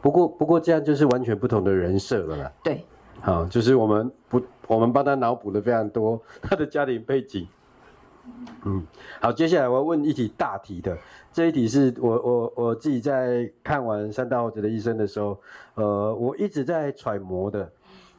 [0.00, 2.52] 不过，不过这样就是完全不同的人设了啦。
[2.64, 2.84] 对，
[3.20, 7.46] 好，就是我们不，我们帮他脑补的非常多，他的家庭背景。
[8.64, 8.84] 嗯，
[9.20, 10.96] 好，接下来我要问一题大题的。
[11.32, 15.40] 这一题是我我我自己在看完三大猴子的医生的时候，
[15.74, 17.70] 呃，我一直在揣摩的，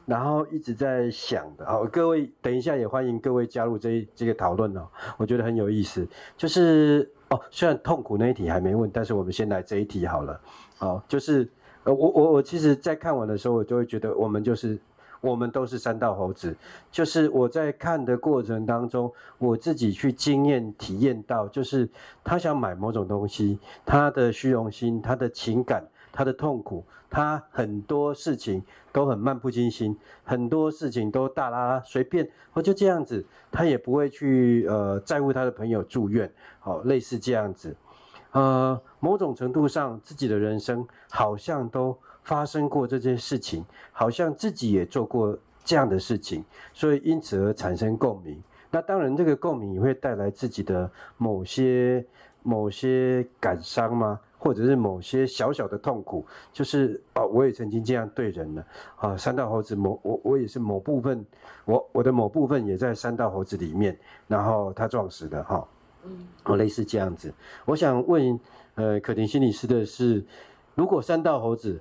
[0.05, 1.65] 然后一直在想的。
[1.65, 4.87] 好，各位等一下也欢迎各位加入这一这个讨论哦，
[5.17, 6.07] 我觉得很有意思。
[6.37, 10.39] 就是哦，虽然痛苦那一题还没问，但是我们先来这一题好了。
[10.77, 11.49] 好，就是
[11.83, 14.79] 呃，我我我其实在看完的时候，我就会觉得我们就是。
[15.23, 16.53] 我们都是三道猴子，
[16.91, 21.87] 就是我在看的过程当中，我自己去经验体验到，就是
[22.25, 25.81] 他想买某种东西，他的虚荣心，他的情感，
[26.11, 28.61] 他的痛苦，他很多事情
[28.93, 36.31] 都很漫不经心，很多事情都大啦啦随便，我就这样子，他也不会去呃在乎他的朋友住院，
[36.61, 37.75] 好，类似这样子，
[38.31, 41.97] 呃，某种程度上自己的人生好像都。
[42.23, 46.41] 发生过这件事情，好像自己也做过这样的事情，
[46.71, 48.41] 所以因此而产生共鸣。
[48.71, 52.05] 那当然，这个共鸣也会带来自己的某些
[52.41, 54.17] 某些感伤吗？
[54.43, 56.25] 或者是某些小小的痛苦？
[56.51, 58.65] 就是啊，我也曾经这样对人了
[58.97, 59.15] 啊。
[59.15, 61.25] 三道猴子某我我也是某部分，
[61.63, 65.65] 我我的某部分也在三道猴子里面，然后他撞死的哈。
[66.03, 67.33] 嗯，类似这样子。
[67.65, 68.39] 我想问
[68.75, 70.23] 呃，可婷心理师的是，
[70.75, 71.79] 如果三道猴子。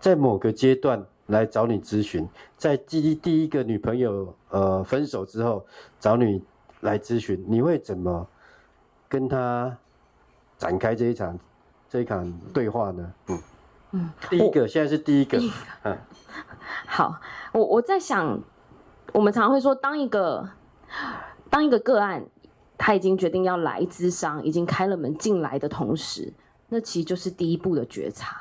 [0.00, 5.64] 在某个阶段来找你咨询，在第第一个女朋友呃分手之后
[6.00, 6.42] 找你
[6.80, 8.26] 来咨询，你会怎么
[9.08, 9.78] 跟他
[10.58, 11.38] 展开这一场
[11.92, 13.12] 这一场对话呢？
[13.26, 13.38] 嗯
[13.90, 15.38] 嗯，第一个现在是第一个，
[15.82, 15.94] 嗯，
[16.86, 17.20] 好，
[17.52, 18.40] 我我在想，
[19.12, 20.48] 我们常常会说，当一个
[21.50, 22.24] 当一个个案
[22.78, 26.32] 他已经决定要来咨商，已经开了门进来的同时，
[26.70, 28.38] 那其实就是第一步的觉察。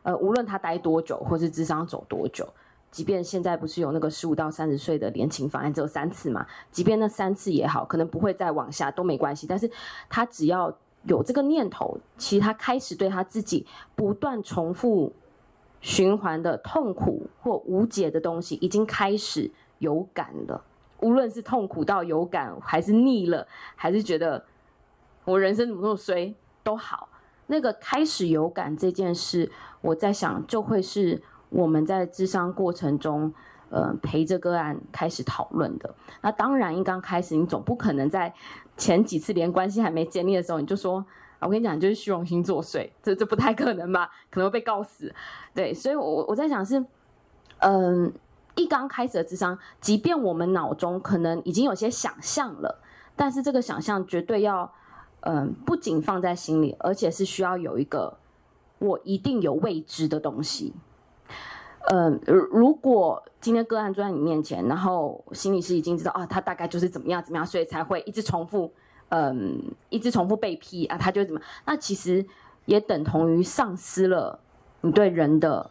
[0.00, 2.48] 呃，无论他待多久，或是智商走多久，
[2.90, 9.46] 即便现在不是有那个十五到三十岁的联情方案只有三次嘛，即便那三次也好，可能不会再往下都没关系。
[9.46, 9.70] 但是
[10.08, 10.74] 他只要
[11.06, 15.12] 有这个念头，其实他开始对他自己不断重复
[15.80, 20.62] 循环的痛苦或无解的东西，已经开始有感了。
[21.00, 24.44] 无论是痛苦到有感，还是腻了，还是觉得
[25.24, 27.08] 我人生怎么那么衰都好。
[27.48, 33.32] 那个开始有感这件事，我在想就会是我们在智商过程中，
[33.70, 35.94] 呃，陪着个案开始讨论的。
[36.20, 38.32] 那当然，一刚开始你总不可能在
[38.76, 41.04] 前几次连关系还没建立的时候，你就说，
[41.40, 44.10] 我跟你讲，就是虚荣心作祟，这这不太可能吧？
[44.30, 45.14] 可能会被告死。
[45.54, 46.84] 对，所以我我在想是，
[47.58, 48.12] 嗯、
[48.54, 52.80] 一刚开始的智商，即便我们脑中可能已经有些想象了，
[53.14, 54.72] 但是这个想象绝对要。
[55.28, 58.16] 嗯，不仅放在心里，而且是需要有一个
[58.78, 60.72] 我一定有未知的东西。
[61.92, 68.72] 嗯，如果今天个案坐在你面前，然后心理师已经知道啊，他大概就是怎么样怎么样，所以才会一直重复，
[69.10, 71.40] 嗯，一直重复被批啊，他就怎么？
[71.64, 72.24] 那其实
[72.64, 74.40] 也等同于丧失了
[74.80, 75.70] 你对人的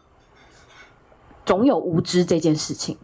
[1.44, 2.96] 总有无知这件事情。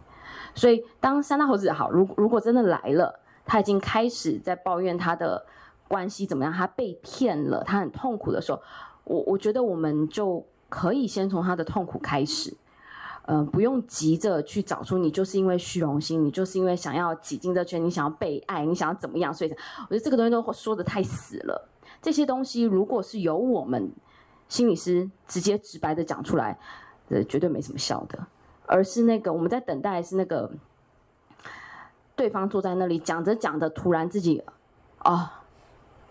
[0.54, 5.46] 所以，当三大猴子好，如如果真的来了，他已经开始在抱怨他的。
[5.88, 6.50] 关系怎么样？
[6.50, 8.62] 他被骗了，他很痛苦的时候，
[9.04, 12.56] 我我觉得我们就可以先从他的痛苦开始，
[13.24, 19.32] 呃，不用急着去找出你就是因为虚荣心，你就是因为想要挤进这圈，你想要被爱，你想要怎么样？
[19.32, 21.68] 所以我觉得这个东西都说的太死了。
[22.00, 23.92] 这些东西如果是由我们
[24.48, 26.58] 心理师直接直白的讲出来，
[27.08, 28.26] 呃，绝对没什么效的，
[28.66, 30.50] 而是那个我们在等待是那个
[32.16, 34.42] 对方坐在那里讲着讲着，突然自己
[35.04, 35.28] 哦。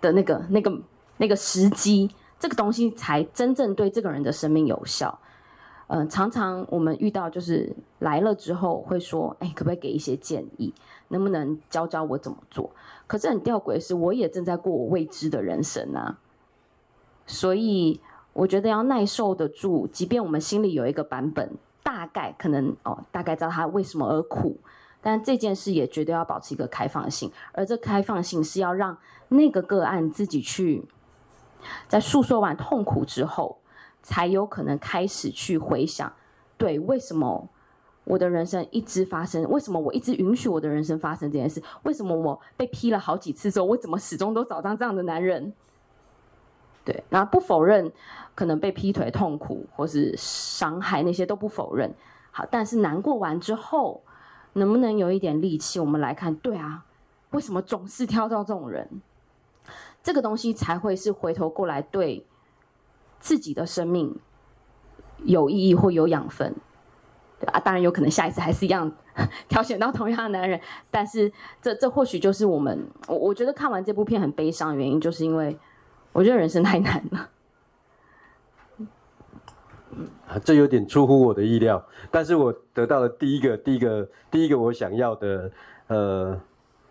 [0.02, 0.82] 的那个、那个、
[1.18, 2.10] 那个时机，
[2.40, 5.20] 这个东西才真正对这个人的生命有效。
[5.94, 10.74] 嗯、常常我们遇到就是来了之后会说：“哎，可不可以给一些建议？
[11.10, 12.72] 能不能教教我怎么做？”
[13.08, 16.18] 可是很吊诡的是，我也正在过我未知的人生啊。
[17.28, 18.00] 所以
[18.32, 24.58] 我觉得要耐受得住，即便我们心里有一个版本，大概可能哦，大概知道他为什么而苦。
[25.02, 30.86] 但这件事也绝对要保持一个开放性，而这开放性是要让那个个案自己去，
[31.90, 33.58] 在诉说完痛苦之后，
[34.02, 36.12] 才有可能开始去回想，
[36.58, 37.50] 对，为什么
[38.04, 39.44] 我的人生一直发生？
[39.50, 41.62] 为什么我一直允许我的人生发生这件事？
[41.84, 45.54] 为什么我被劈了好几次之后，我怎么始终都找到这样的男人？
[46.84, 47.92] 对，那不否认
[48.36, 51.94] 可能被劈腿痛苦或是伤害那些都不否认，
[52.32, 54.02] 好，但是难过完之后。
[54.54, 55.80] 能不能有一点力气？
[55.80, 56.84] 我们来看，对啊，
[57.30, 58.86] 为什么总是挑到这种人？
[60.04, 62.26] 这个东西才会是回头过来对
[63.22, 64.14] 自己的生命
[65.24, 66.54] 有意义或有养分，
[67.40, 68.92] 对吧，当然有可能下一次还是一样
[69.48, 70.60] 挑选到同样的男人，
[70.90, 75.58] 但是这这或许就是我们我我觉得看完这部片很悲伤的原因，就是因为
[76.12, 77.30] 我觉得人生太难了。
[80.46, 85.52] 这有点出乎我的意料，但是我得到了第一个、第一个、第一个我想要的
[85.88, 86.42] 呃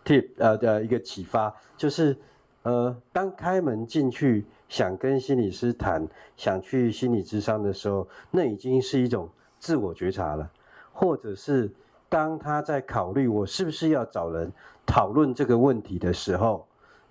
[0.04, 2.14] tip 呃的一个启发，就是
[2.62, 6.06] 呃当开门进去想跟心理师谈，
[6.36, 10.48] 想去心理咨商的时候，那已经是一种自我觉察了，
[10.92, 11.68] 或者是
[12.08, 14.50] 当他在考虑我是不是要找人
[14.86, 16.64] 讨论这个问题的时候，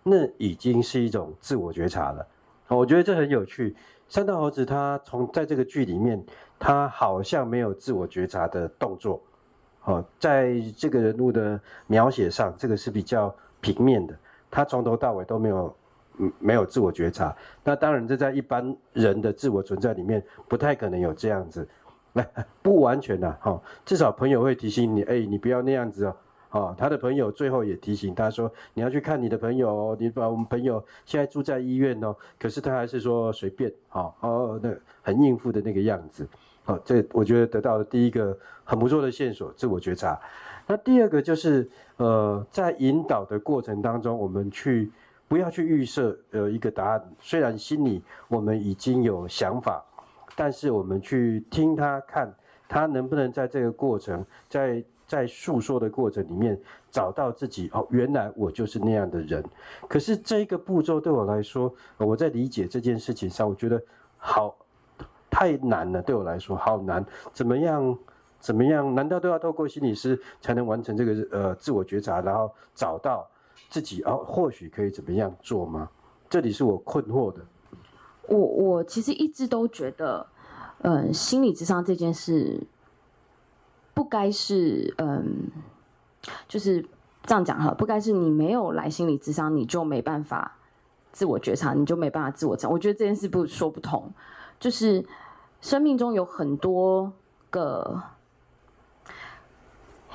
[0.04, 2.26] 那已经是一种自我觉察了。
[2.70, 3.76] 我觉得这很有趣。
[4.08, 6.24] 山道猴子他从在这个剧里面，
[6.58, 9.22] 他好像没有自我觉察的动作，
[9.80, 14.18] 好，在这个人物的描写上，这个是比较平面的，
[14.50, 15.76] 他从头到尾都没有，
[16.40, 17.36] 没有自我觉察。
[17.64, 21.68] 那当然，这在一般人的自我存在里面，不太可能有这样子，
[22.62, 26.16] 不完全的，哈，至少朋友会提醒你，哎，你不要那样子哦。
[26.52, 36.28] 哦，他的朋友最后也提醒他说：“你要去看你的朋友哦，你把我们朋友现在住在医院哦。”可是他还是说随便，好哦，那很应付的那个样子。
[36.64, 40.20] 好，这我觉得得到了第一个很不错的线索，自我觉察。
[40.66, 44.92] 那第二个就是，呃，在引导的过程当中，我们去
[45.30, 49.82] 不要去预设呃一个答案，虽然心里我们已经有想法，
[50.36, 52.34] 但是我们去听他，看
[52.68, 54.84] 他能不能在这个过程在。
[55.10, 56.56] 在诉说的过程里面，
[56.92, 59.44] 找到自己哦，原来我就是那样的人。
[59.88, 63.82] 可是这个步骤对我来说，我在理解这件事情上，我觉得
[64.20, 64.56] 好
[65.28, 66.00] 太难了。
[66.00, 67.04] 对我来说，好难。
[67.34, 67.98] 怎么样？
[68.40, 68.94] 怎么样？
[68.94, 73.28] 难道都要透过心理师才能完成这个呃自我觉察，然后找到
[73.70, 75.90] 自己哦，或许可以怎么样做吗？
[76.30, 77.46] 这里是我困惑的。
[78.28, 80.26] 我我其实一直都觉得，
[80.80, 82.68] 嗯，心理智商这件事。
[83.92, 85.52] 不该是嗯，
[86.48, 86.82] 就是
[87.24, 90.56] 这样讲哈，不该是你没有来心理智商，你就没办法
[91.12, 92.58] 自我觉察，你就没办法自我。
[92.70, 94.10] 我觉得这件事不说不通，
[94.58, 95.06] 就是
[95.60, 97.12] 生命中有很多
[97.50, 98.02] 个，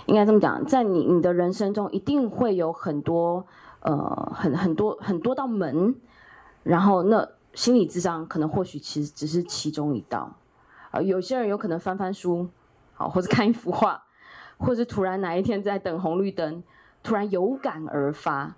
[0.06, 3.46] 应该这么讲，在你你的人生中一定会有很多
[3.80, 5.94] 呃很很多很多道门，
[6.62, 10.36] 然后那心理智商可能或许其实只是其中一道，
[10.90, 12.48] 啊，有些人有可能翻翻书，
[12.94, 14.04] 好，或者看一幅画，
[14.58, 16.62] 或者突然哪一天在等红绿灯，
[17.02, 18.56] 突然有感而发，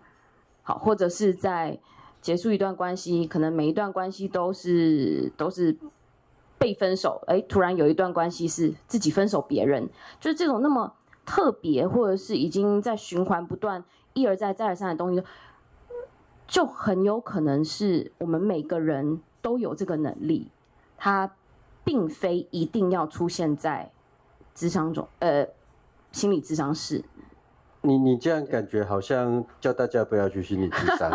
[0.62, 1.78] 好，或者是在
[2.20, 5.76] 结束一段关系，可能每一段关系都是都是
[6.58, 9.88] 被分手，哎，突然有一段关系是自己分手别人，
[10.18, 10.94] 就是这种那么
[11.26, 15.22] 特别，或者是已经在循环不断，一而再再而三的东西。
[16.46, 20.52] 就很有可能是我们每个人都有这个能力，
[20.96, 21.34] 它
[21.82, 23.90] 并非一定要出现在
[24.54, 25.48] 智商中，呃，
[26.12, 27.04] 心理智商室。
[27.82, 31.10] 你你这样感觉好像叫大家不要去心理智商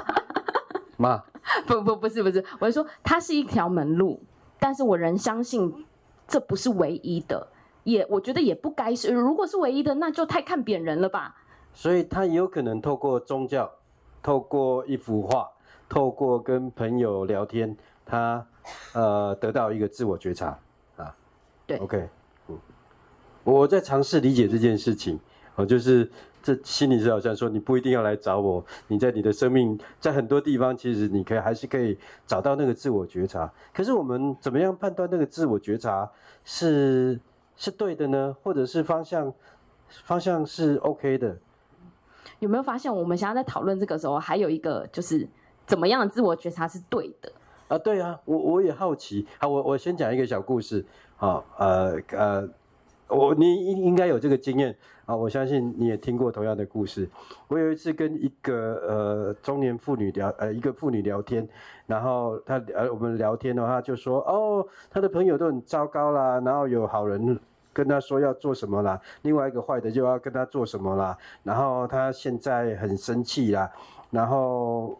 [0.97, 1.23] 吗？
[1.65, 4.21] 不不不是不是，我是说它是一条门路，
[4.59, 5.85] 但是我仍相信
[6.27, 7.47] 这不是唯一的，
[7.83, 11.35] 也我觉得也不该是，如果是唯一的，那就太看扁人了吧。
[11.73, 13.71] 所以他有可能透过宗教。
[14.23, 15.49] 透过一幅画，
[15.89, 17.75] 透过跟朋友聊天，
[18.05, 18.45] 他
[18.93, 20.55] 呃得到一个自我觉察
[20.95, 21.15] 啊。
[21.65, 22.07] 对，OK，
[22.49, 22.59] 嗯，
[23.43, 25.19] 我在尝试理解这件事情，
[25.55, 26.07] 哦，就是
[26.43, 33.51] 这心理师好像说，你不一定要来找我，你在你的生命在很多地方，其实你可以还是可以找到那个自我觉察。
[33.73, 36.07] 可是我们怎么样判断那个自我觉察
[36.43, 37.19] 是
[37.61, 38.35] 是对的呢？
[38.41, 39.31] 或者是方向
[39.87, 41.37] 方向是 OK 的？
[42.39, 45.27] 有没有发现，我们现在在讨论这个时候，还有一个就是
[45.67, 47.31] 怎么样的自我觉察是对的
[47.67, 47.77] 啊？
[47.77, 49.27] 对啊，我我也好奇。
[49.37, 50.83] 好，我我先讲一个小故事。
[51.17, 52.49] 好，呃呃，
[53.07, 57.07] 我你应应该有这个经验啊，我相信你也听过同样的故事。
[57.47, 61.47] 我有一次跟一个呃中年妇女聊，呃一个妇女聊天，
[61.85, 67.39] 然后她呃我们聊天的话就说，哦，她的朋友都很糟糕啦，然后有好人。
[67.73, 73.71] 跟他说要做什么啦，另外一个坏的就要跟他做什么啦，然后他现在很生气啦，
[74.09, 74.99] 然后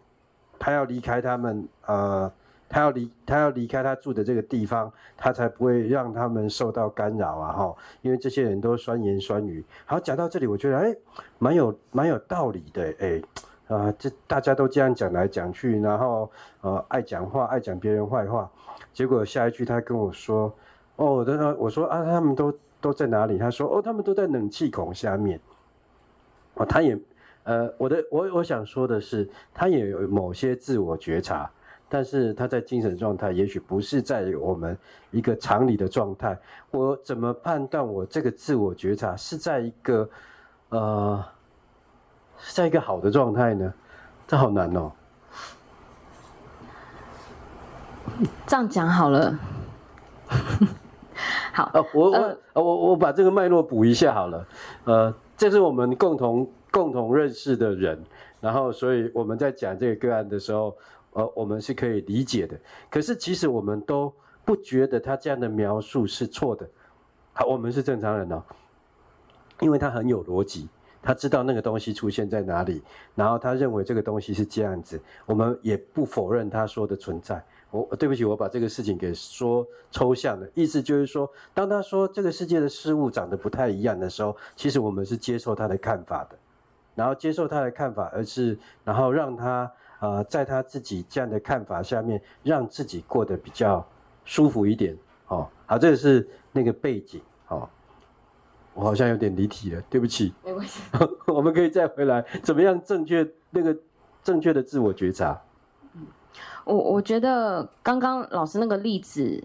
[0.58, 2.32] 他要离开他们，呃，
[2.68, 9.62] 他要离他要离开他住的这个地方，他才不会让他们受到干扰啊，哈，因为这些人都酸言酸语。
[9.84, 10.96] 好，讲到这里，我觉得哎，
[11.38, 13.22] 蛮有蛮有道理的，哎，
[13.68, 16.30] 啊，这大家都这样讲来讲去，然后
[16.62, 18.50] 呃，爱讲话，爱讲别人坏话，
[18.94, 20.50] 结果下一句他跟我说。
[20.96, 23.38] 哦，他说，我说啊，他们都都在哪里？
[23.38, 25.40] 他说，哦，他们都在冷气孔下面。
[26.54, 26.98] 哦，他也，
[27.44, 31.50] 呃，我的，我我想说的是，他也有某些自我觉察，
[31.88, 34.76] 但是他在精神状态也许不是在我们
[35.10, 36.38] 一个常理的状态。
[36.70, 40.08] 我怎么判断我这个自我觉察是在一个，
[40.68, 41.24] 呃，
[42.38, 43.72] 是在一个好的状态呢？
[44.26, 44.92] 这好难哦。
[48.46, 49.38] 这样讲好了。
[51.52, 54.46] 好，呃，我我我我把这个脉络补一下好了，
[54.84, 58.02] 呃，这是我们共同共同认识的人，
[58.40, 60.74] 然后所以我们在讲这个个案的时候，
[61.12, 62.58] 呃，我们是可以理解的。
[62.90, 64.12] 可是其实我们都
[64.44, 66.66] 不觉得他这样的描述是错的，
[67.34, 68.42] 好，我们是正常人哦，
[69.60, 70.68] 因为他很有逻辑，
[71.02, 72.82] 他知道那个东西出现在哪里，
[73.14, 77.44] 然后他认为这个东西是这样子，我们也不否认他说的存在。
[77.72, 80.46] 我对不起，我把这个事情给说抽象了。
[80.52, 86.38] 意思就是说，当他说这个世界的事物长得不太一样的时候，其实我们是接受他的看法的，
[86.94, 93.82] 然后接受他的看法，而是然后让他呃在他自己这样的看法下面，让自己过得比较
[94.24, 94.94] 舒服一点。
[95.28, 97.22] 哦，好，这个是那个背景。
[97.48, 97.66] 哦，
[98.74, 100.34] 我好像有点离题了，对不起。
[100.44, 100.82] 没关系，
[101.26, 103.74] 我们可以再回来，怎么样正确那个
[104.22, 105.40] 正确的自我觉察？
[106.64, 109.42] 我我觉得刚刚老师那个例子，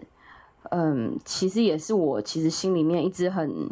[0.70, 3.70] 嗯，其实也是我其实心里面一直很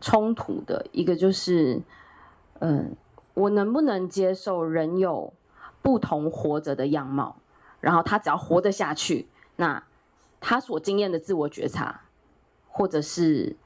[0.00, 1.80] 冲突的一个，就是，
[2.60, 2.94] 嗯，
[3.34, 5.32] 我能不能接受人有
[5.82, 7.36] 不同活着的样貌，
[7.80, 9.82] 然后他只要活得下去，那
[10.40, 12.02] 他所经验的自我觉察，
[12.68, 13.56] 或者是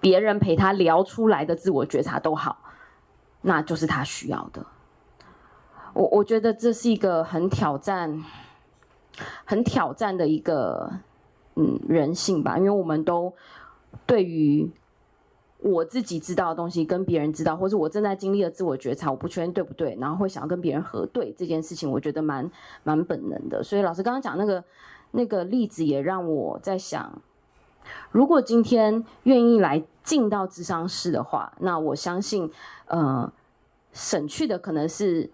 [0.00, 2.58] 别人陪他聊出来的自我觉察都好，
[3.42, 4.64] 那就是他需要的。
[5.94, 8.24] 我我觉得这是一个很挑战、
[9.44, 10.90] 很挑战的一个
[11.54, 13.32] 嗯人性吧，因为我们都
[14.06, 14.70] 对于
[15.58, 22.50] 我自己知道的东西跟别人知道，或是我正在经历的自我觉察，我不确定对不对，然后会想要跟别人核对这件事情，我觉得蛮
[22.84, 23.62] 蛮本能的。
[23.62, 24.64] 所以老师刚刚讲那个
[25.10, 27.20] 那个例子，也让我在想，
[28.10, 32.50] 如果今天愿意来进到智商室的话，那我相信，
[32.86, 33.30] 呃，
[33.92, 35.30] 省去的可能是。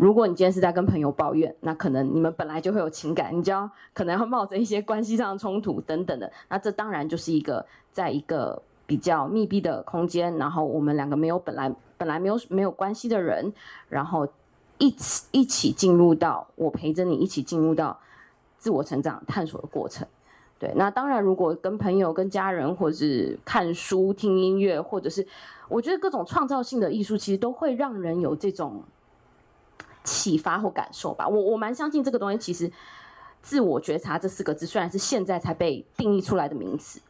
[0.00, 6.32] 如果你今天是在跟朋友抱怨，那可能你们本来就会有情感，你就要可能要冒着一些关系上的冲突等等的。
[6.48, 13.52] 那这当然就是一个在一个比较密闭的空间，然后我们两个没有本来本来没有没有关系的人，
[13.90, 14.26] 然后
[14.78, 18.00] 一起一起进入到我陪着你一起进入到
[18.56, 20.08] 自我成长探索的过程。
[20.58, 25.26] 对，那当然，如果跟朋友、跟家人，或者是看书、听音乐，或者是
[25.68, 28.82] 我觉得各种创造性的艺术，其实都会让人有这种
[30.04, 31.28] 启发或感受吧。
[31.28, 32.70] 我我蛮相信这个东西，其实
[33.42, 37.00] 自我觉察这四个字，虽然是现在才被定义出来的名词，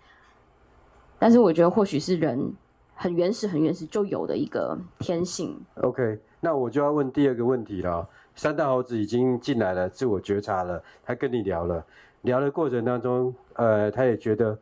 [1.18, 2.55] 但是我觉得或许是人
[2.95, 5.61] 很原始、很原始就有的一个天性。
[5.82, 8.09] OK，那我就要问第二个问题了。
[8.36, 11.84] 三大猴子已经进来了，自我觉察了，他跟你聊了。
[12.22, 14.59] 聊的过程当中，呃，他也觉得，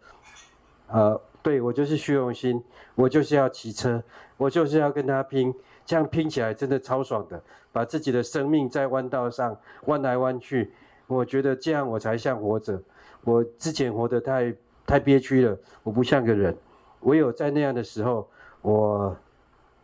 [0.89, 2.63] 呃，对，我就是虚荣心，
[2.95, 4.03] 我就是要骑车，
[4.37, 5.55] 我就是要跟他拼，
[5.89, 10.71] 这样拼起来真的超爽的，把自己的生命在弯道上弯来弯去，
[11.07, 12.79] 我觉得这样我才像活着。
[13.25, 14.55] 我之前活得太
[14.87, 16.55] 太憋屈了，我不像个人。
[17.01, 18.29] 唯有在那样的时候，
[18.61, 19.17] 我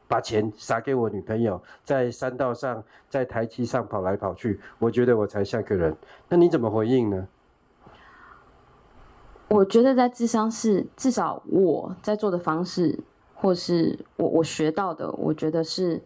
[0.07, 5.97] 把钱撒给我女朋友，在山道上，在台七上跑来跑去，我觉得我才像个人。
[6.29, 7.27] 那你怎么回应呢？
[9.49, 13.01] 我觉得在智商室，至少我在做的方式，
[13.35, 16.03] 或是我我学到的，我觉得是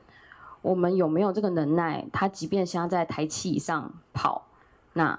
[0.63, 2.07] 我们有没有这个能耐。
[2.13, 4.47] 他即便现在在台七以上跑，
[4.95, 5.19] 那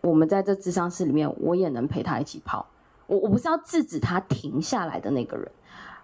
[0.00, 2.66] 我们在这智商室里面，我也能陪他一起跑。
[3.06, 5.50] 我我不是要制止他停下来的那个人，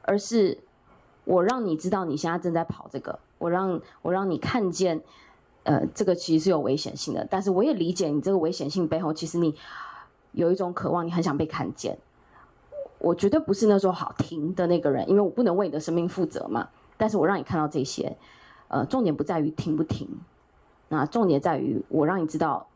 [0.02, 0.58] 而是
[1.24, 5.02] 我让你知道你现在正在跑这个，我让我让你看见，
[5.64, 7.26] 呃，这个其实是有危险性的。
[7.30, 9.54] 但是我也理解你这个危险性背后，其实你。
[10.36, 11.96] 有一种渴望，你很想被看见。
[13.04, 16.68] 我绝对不是那时候好停的那个人，因为我不能为你的生命负责嘛。
[16.96, 18.16] 但是我让你看到这些，
[18.68, 20.08] 呃，重点不在于停不停，
[20.88, 22.66] 那重点在于我让你知道，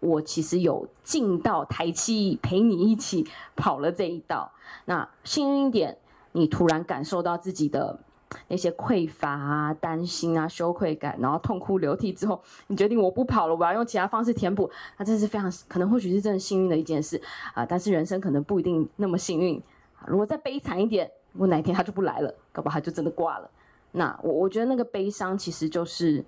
[0.00, 3.26] 我其实有进到台七陪你一起
[3.56, 4.52] 跑了这一道。
[4.84, 5.96] 那幸运一点，
[6.32, 8.00] 你突然感受到自己的。
[8.48, 14.70] 那些匮乏啊、担心啊、羞愧感，然后痛哭流涕之后，你决定我不跑了，我要用其他方式填补。
[14.96, 17.20] 那这是非常可能，或许是真的幸运的一件事
[17.54, 17.66] 啊。
[17.66, 19.60] 但是人生可能不一定那么幸运。
[20.06, 23.50] 如果再悲惨一点，如果哪一天他就不来了，搞不好他就真的挂了。
[23.92, 26.24] 那我我觉得那个悲伤其实就是，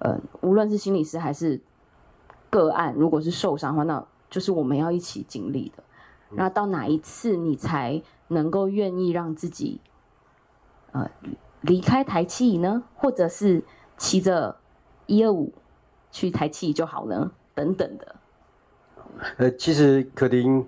[0.00, 1.60] 呃，无论是心理师还是
[2.50, 5.84] 个案，如果是受伤的话，那就是我们要一起经历的。
[6.30, 9.80] 那到哪一次你才能够愿意让自己？
[10.92, 11.10] 呃，
[11.62, 13.62] 离开台七呢，或者是
[13.96, 14.56] 骑着
[15.06, 15.52] 一二五
[16.10, 18.16] 去台七就好呢，等等的。
[19.36, 20.66] 呃，其实可婷，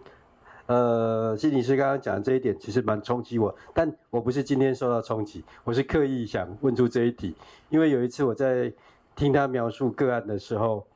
[0.67, 7.35] 呃，心理师刚刚讲的这一点，其实蛮冲击我，但我不是今天受到冲击，我是刻意想问出这一题，
[7.69, 8.73] 因为有一次我在
[9.15, 10.87] 听他描述个案的时候，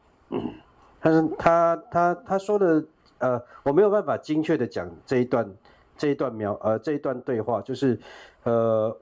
[1.01, 2.85] 他说他他他说的，
[3.19, 5.49] 呃，我没有办法精确的讲这一段
[5.97, 7.99] 这一段描呃这一段对话，就是
[8.43, 8.95] 呃。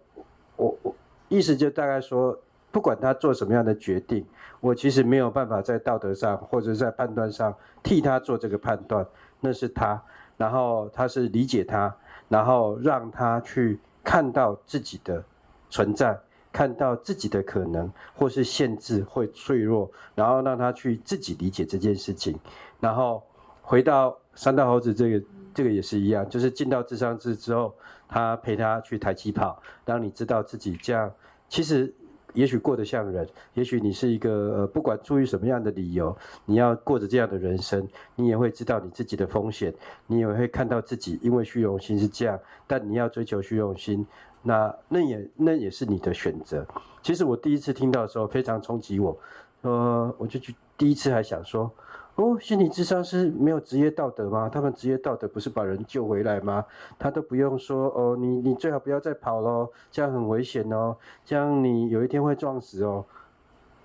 [0.57, 0.95] 我我
[1.29, 2.39] 意思就大概说，
[2.71, 4.25] 不管他做什么样的决定，
[4.61, 9.07] 我其实没有办法在道德上或者在判断上替他做这个判断，
[9.41, 10.01] 那是他，
[10.37, 11.95] 然后他是理解他，
[12.29, 15.25] 然后让他去看到自己的
[15.71, 16.19] 存在，
[16.53, 22.39] 看到自己的可能或是限制或脆弱，然后让他去自己理解这件事情，
[22.79, 23.23] 然后
[23.63, 25.25] 回到山道猴子这个。
[25.55, 27.75] 这个也是一样，就是进到智商室之后，
[28.09, 31.13] 他陪他去台起跑，当你知道自己这样，
[31.49, 31.93] 其实
[32.33, 37.87] 也许过得像人，也许你是一个呃，不管出于什么样的理由，你要过着这样的人生，
[38.17, 39.75] 你也会知道你自己的风险，
[40.07, 44.07] 你也会看到自己因为虚荣心是这样，但你要追求虚荣心，
[44.43, 46.67] 那那也那也是你的选择。
[47.03, 49.19] 其实我第一次听到的时候非常冲击我，
[49.61, 51.71] 呃，我就去第一次还想说。
[52.17, 54.49] 哦，心理智商是没有职业道德吗？
[54.49, 56.63] 他们职业道德不是把人救回来吗？
[56.99, 60.95] 他都不用说哦，你你最好不要再跑喽，这样很危险哦，
[61.25, 63.05] 这样你有一天会撞死哦。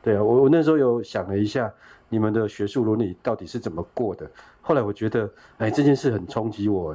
[0.01, 1.73] 对啊，我我那时候有想了一下，
[2.09, 4.29] 你们的学术伦理到底是怎么过的？
[4.61, 6.93] 后来我觉得，哎，这件事很冲击我，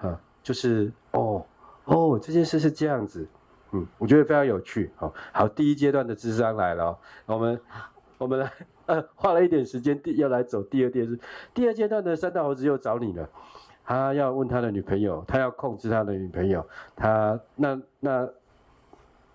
[0.00, 1.46] 哎，啊，就是哦
[1.84, 3.24] 哦，这件事是这样子，
[3.70, 4.90] 嗯，我觉得非常有趣。
[4.96, 7.60] 好，好，第一阶段的智商来了，我们
[8.18, 8.50] 我们来。
[8.86, 11.18] 呃， 花了一点时间，第要来走第二件事。
[11.54, 13.28] 第二阶段的三道猴子又找你了，
[13.84, 16.66] 他要问他的女朋友，他要控制他的女朋友，
[16.96, 18.28] 他那那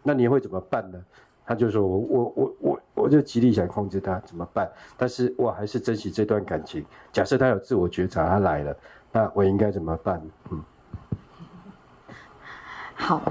[0.04, 1.02] 那你会怎么办呢？
[1.46, 4.70] 他就说我我我我我就极力想控制他，怎么办？
[4.98, 6.86] 但是我还是珍惜这段感情。
[7.14, 8.76] 假设他有自我觉察，他来了，
[9.14, 10.22] 那我应该怎么办？
[10.52, 10.62] 嗯，
[12.96, 13.22] 好，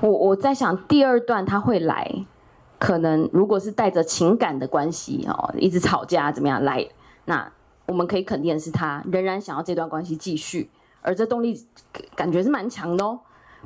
[0.00, 2.24] 我我在想第二段他会来。
[2.84, 6.86] 可能如果是带着情感的关系哦，一直吵架怎么样来？
[7.24, 7.50] 那
[7.86, 10.68] 我们可以肯定的是，他仍然想要这段关系继续，
[11.00, 11.66] 而这动力
[12.14, 13.20] 感觉是蛮强的哦。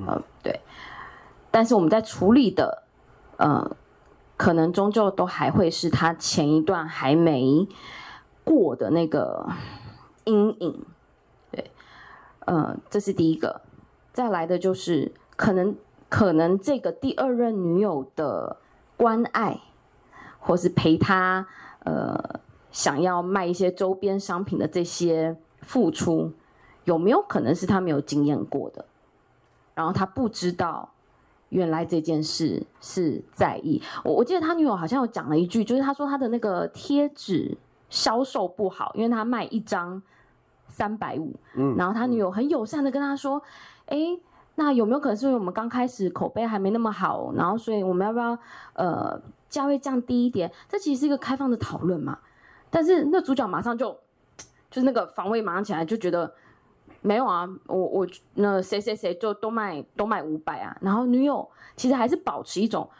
[0.06, 0.60] 呃，对。
[1.50, 2.84] 但是我们在处理的
[3.38, 3.68] 呃
[4.36, 7.66] 可能终究都还会是他前一段还没
[8.44, 9.48] 过的那个
[10.26, 10.86] 阴影。
[11.50, 11.72] 对，
[12.46, 13.62] 呃，这是第一个。
[14.12, 15.74] 再来的就是可能
[16.08, 18.58] 可能这个第二任女友的
[18.99, 19.59] 关爱，
[20.38, 21.46] 或是陪他
[21.84, 22.40] 呃
[22.70, 26.32] 想要卖一些周边商品的这些付出，
[26.84, 28.84] 有没有可能是他没有经验过的？
[29.74, 30.90] 然后他不知道
[31.49, 33.80] 原来这件事是在意。
[34.05, 37.57] 我我记得他女友好像有讲了一句，就是他说他的那个贴纸
[37.88, 40.03] 销售不好，因为他卖一张
[40.68, 43.40] 三百五，嗯，然后他女友很友善的跟他说。
[43.90, 43.96] 哎，
[44.59, 48.36] 那有没有可能是因为我们刚开始口碑还没那么好，然后所以我们要不要
[48.72, 50.50] 呃价位降低一点？
[50.68, 52.18] 这其实是一个开放的讨论嘛。
[52.68, 53.92] 但是那主角马上就
[54.68, 56.34] 就是那个防卫马上起来，就觉得
[57.02, 60.76] 没有啊，我我那谁谁谁就都卖都卖五百啊。
[60.80, 62.90] 然后女友其实还是保持一种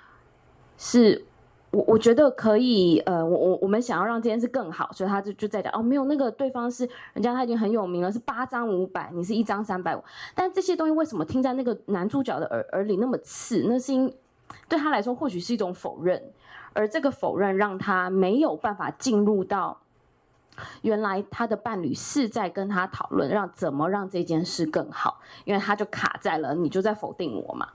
[0.77, 1.27] 是。
[1.71, 10.03] 我我觉得可以，呃，我我我们想要让这件事更好，所以他就就在讲哦，没有那个对方是人家他已经很有名了，是八张五百，你是一张三百五，
[10.35, 13.67] 但这些东西为什么听在那个男主角的耳耳里那么刺？
[13.69, 14.11] 那是因
[14.67, 16.23] 对他来说或许是一种否认，
[16.73, 19.79] 而这个否认让他没有办法进入到
[20.81, 27.69] 原来他的伴侣是在跟他讨论让怎么让这件事更好，因为他就卡在了你就在否定我嘛。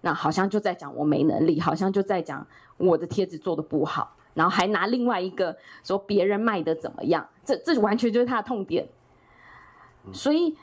[0.00, 2.46] 那好像就在讲我没能力，好像就在讲
[2.76, 8.88] 我的贴纸做的不好，然后还拿另外一个说别人卖的怎么样，这这完全就是他的痛点。
[10.12, 10.56] 所以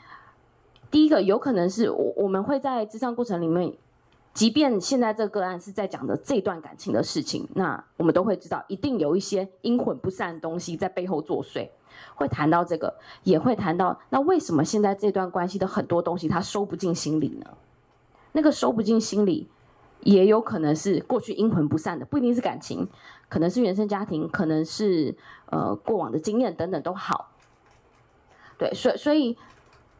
[0.90, 3.72] 第一个有可能是我我们会在智商过程里面，
[4.34, 11.68] 即便现在这个案是在讲的这段感情的事情，那我们都会知道一定有一些阴魂不散的东西在背后作祟，
[12.16, 17.46] 会谈到这个，也会谈到那为什么现在这段关系的很多东西他收不进心里呢？
[18.32, 19.48] 那个收不进心里，
[20.00, 22.88] 也有可能是过去阴魂不散的，不一定是感情，
[23.28, 25.16] 可能是原生家庭，可能是
[25.46, 27.32] 呃过往的经验等等都好。
[28.58, 29.36] 对，所以所以，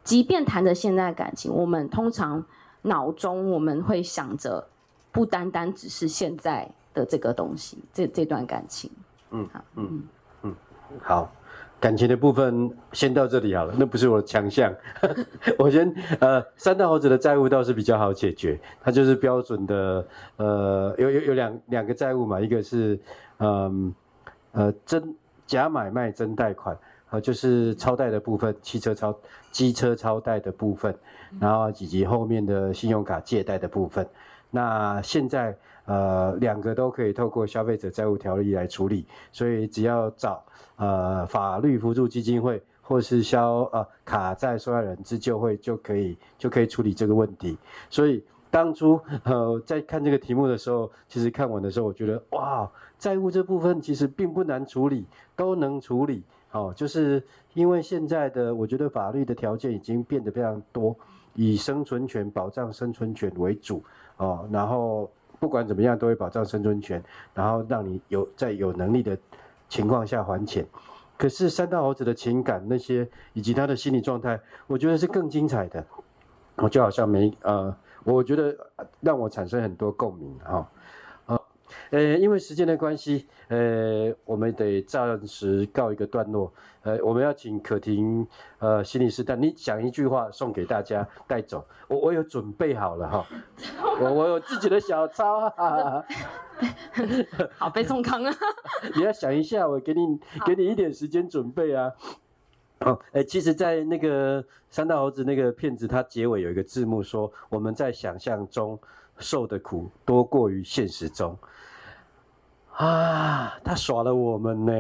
[0.04, 2.44] 即便谈着现在的感情，我们通常
[2.82, 4.68] 脑中我们会想着，
[5.12, 8.90] 不单单只是现在的这个东西，这这段感情。
[9.30, 10.02] 嗯嗯
[10.42, 10.54] 嗯，
[11.02, 11.30] 好。
[11.80, 14.74] 感情的部分先到这里好了，那不是我的强项。
[15.58, 20.06] 我先呃，三大猴子的债务倒是比较好解决，它就是标准的
[20.36, 22.98] 呃，有有有两两个债务嘛，一个是
[23.38, 23.94] 嗯
[24.52, 25.14] 呃，呃真
[25.46, 26.76] 假买卖真贷款，
[27.10, 29.16] 呃就是超贷的部分，汽车超
[29.52, 30.92] 机车超贷的部分，
[31.38, 34.04] 然后以及后面的信用卡借贷的部分。
[34.50, 35.56] 那现在
[35.88, 40.44] 呃两个都可以透过消费者债务条例来处理，所以只要找
[40.76, 47.56] 呃法律扶助基金会或是消呃卡债受害人自救会就可以就可以处理这个问题。
[47.88, 56.22] 所以当初呃在看这个题目的时候，其实看完的时候我觉得哇，债务这部分其实并不难处理，都能处理。
[56.50, 57.22] 哦，就是
[57.52, 60.96] 因为现在的我觉得法律的条件已经变得非常多，
[61.34, 63.84] 以生存权保障生存权为主。
[64.16, 67.02] 哦，然后不管怎么样都会保障生存权，
[67.34, 69.16] 然后让你有在有能力的
[69.68, 70.66] 情况下还钱。
[71.16, 75.84] 可是三大猴子的情感那些以及他的心理状态，我觉得是更精彩的。
[76.56, 77.74] 我就好像没呃，
[78.04, 78.56] 我觉得
[79.00, 80.68] 让我产生很多共鸣哈。
[81.90, 86.52] 呃，因为时间的关系，呃，我们得暂时告一个段落。
[86.82, 88.26] 呃，我们要请可婷，
[88.60, 91.66] 呃，心理师，但你讲一句话送给大家带走。
[91.88, 93.26] 我我有准备好了哈，
[94.00, 96.04] 我我有自己的小抄哈。
[97.58, 98.34] 好悲痛康啊！
[98.96, 101.92] 你要想一下，我给你给你一点时间准备啊。
[102.80, 108.78] 哦，哎，其实，在那个三大猴子那个片子，它结尾有一个字幕说，我们在想象中
[109.18, 111.36] 受的苦多过于现实中。
[112.72, 114.72] 啊，他耍了我们呢！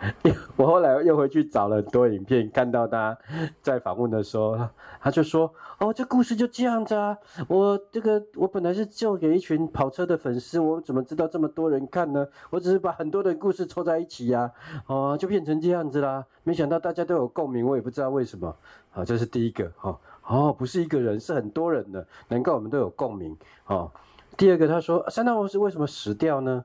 [0.54, 3.18] 我后来又回去找了很多影片，看到他
[3.60, 4.56] 在访问的时候，
[5.00, 7.18] 他就说：“哦，这故事就这样子啊！
[7.48, 12.24] 我这个我本来是做给一群跑车的粉丝，我怎么知道这么多人看呢？
[12.48, 14.48] 我只是把很多的故事凑在一起呀，
[14.86, 16.24] 哦，就变成这样子啦。
[16.44, 18.54] 没想到大家都有共鸣，我也不知道为什么。
[18.92, 19.98] 啊，这是第一个哈。
[20.28, 23.36] 哦不是一个人，是很多人的，难怪我们都有共鸣。
[23.66, 23.90] 哦，
[24.36, 26.64] 第二个他说，山道猴子为什么死掉呢？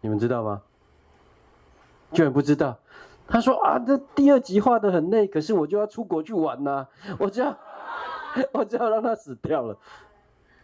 [0.00, 0.60] 你们知道吗？
[2.12, 2.76] 居然不知道。
[3.26, 6.86] 他说啊，这第二集画得很累，可是我就要出国去玩呐、
[7.18, 7.56] 我就要，
[8.52, 9.78] 我就要让他死掉了。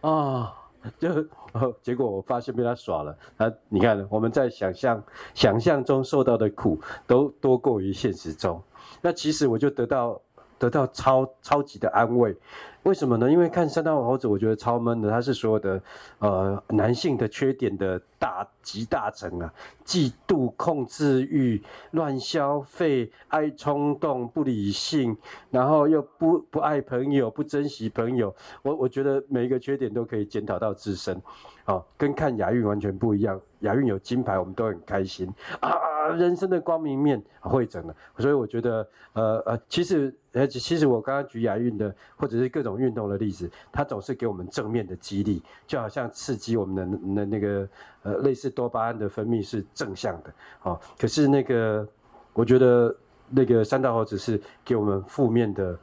[0.01, 0.53] 啊、
[0.99, 1.09] 就、
[1.53, 3.17] 哦、结果我发现被他耍了。
[3.37, 5.03] 啊，你看我们在想象
[5.33, 8.61] 想象中受到的苦都多过于现实中。
[9.01, 10.21] 那其实我就得到
[10.61, 12.37] 得到超超级的安慰。
[12.83, 13.29] 为什么呢？
[13.29, 15.09] 因为看山道猴子，我觉得超闷的。
[15.09, 15.81] 他是所有的
[16.19, 19.53] 呃男性的缺点的大集大成啊，
[19.85, 25.15] 嫉妒、控制欲、乱消费、爱冲动、不理性，
[25.51, 28.33] 然后又不不爱朋友、不珍惜朋友。
[28.63, 31.21] 我我觉得每一个缺点都可以检讨到自身，
[31.65, 33.39] 哦，跟看亚运完全不一样。
[33.59, 35.69] 亚运有金牌，我们都很开心啊。
[36.17, 47.67] 人生的光明面会整了，所以我觉得，呃呃，其实，呃，其实我刚刚举亚运的或者是各种运动的例子，它总是给我们正面的激励，就好像刺激我们的那那个
[48.03, 50.33] 呃类似多巴胺的分泌是正向的，
[50.63, 51.87] 哦，可是那个
[52.33, 52.95] 我觉得
[53.29, 55.77] 那个三道猴子是给我们负面的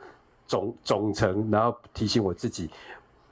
[0.47, 2.71] 总总成，然后提醒我自己，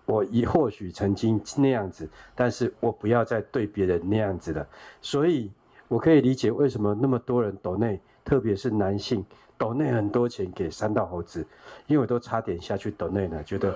[0.04, 4.66] 我也或许曾经那样子，但是我不要再对别人那样子了，
[5.00, 5.50] 所以。
[5.88, 9.24] 我可以理解为什么那么多人抖内，特别是男性
[9.58, 11.46] 抖内很多钱给三道猴子，
[11.86, 13.74] 因为我都差点下去抖内了，觉得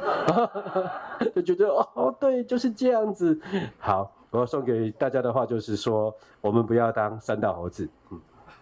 [1.35, 3.41] 就觉得哦，对，就是这样子。
[3.79, 7.89] 好，我要送给大家的话就是说，我们不要当三道猴子。
[8.11, 8.21] 嗯。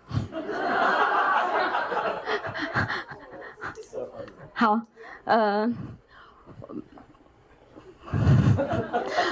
[4.54, 4.80] 好，
[5.24, 5.72] 呃，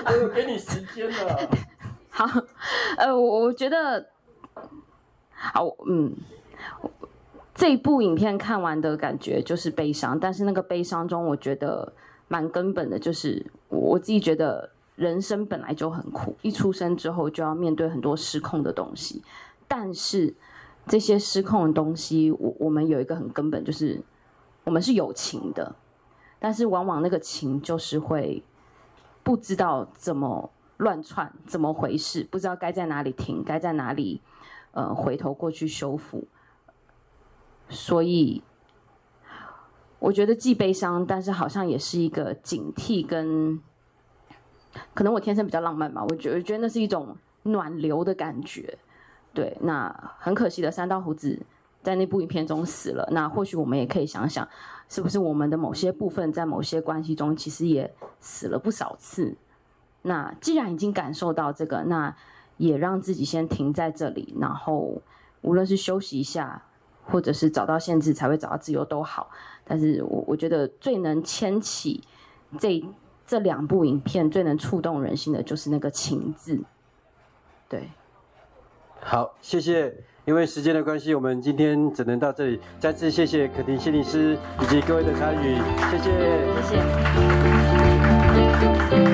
[0.05, 1.49] 我有给你时间了。
[2.11, 2.25] 好，
[2.97, 4.07] 呃，我我觉得，
[5.33, 6.15] 好，嗯，
[7.57, 11.93] 这一部影片看完的感觉就是悲伤，但是那个悲伤中，我觉得
[12.29, 19.23] 蛮根本的，就是我自己觉得人生本来就很苦，一出生之后就要面对很多失控的东西，
[19.67, 20.35] 但是
[20.87, 24.01] 这些失控的东西，我我们有一个很根本，就是
[24.65, 25.75] 我们是有情的，
[26.39, 28.45] 但是往往那个情就是会
[29.23, 30.53] 不知道怎么。
[30.79, 32.23] 乱窜怎么回事？
[32.31, 34.21] 不知道该在哪里停，该在哪里，
[34.73, 36.29] 呃，回头过去修复。
[37.69, 38.43] 所以，
[39.99, 43.61] 我觉得既悲伤，但是好像也是一个警惕跟，
[44.95, 48.79] 可能我天生比较浪漫嘛，我觉得我觉得那是一种暖流的感觉。
[49.35, 51.39] 对，那很可惜的，三道猴子
[51.83, 53.09] 在那部影片中死了。
[53.11, 54.49] 那或许我们也可以想想，
[54.89, 59.37] 是不是我们的某些部分在某些关系中，其实也死了不少次。
[60.03, 62.17] 那既然已经感受到这个，那
[62.57, 65.03] 也让自己先停在这里，然后
[65.43, 66.63] 无论是休息一下，
[67.07, 69.31] 或者是找到限制才会找到自由都好。
[69.65, 72.03] 但是我我觉得最能牵起
[72.59, 72.85] 这
[73.27, 76.61] 这两部影片最能触动人心的就是那个情字。
[77.69, 77.91] 对，
[79.01, 79.95] 好，谢谢。
[80.25, 82.61] 因为时间的关系，我们今天只能到这里。
[82.81, 85.55] 再次谢谢可婷心理师以及各位的参与，
[85.91, 86.11] 谢谢，
[86.63, 86.75] 谢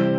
[0.07, 0.12] 谢。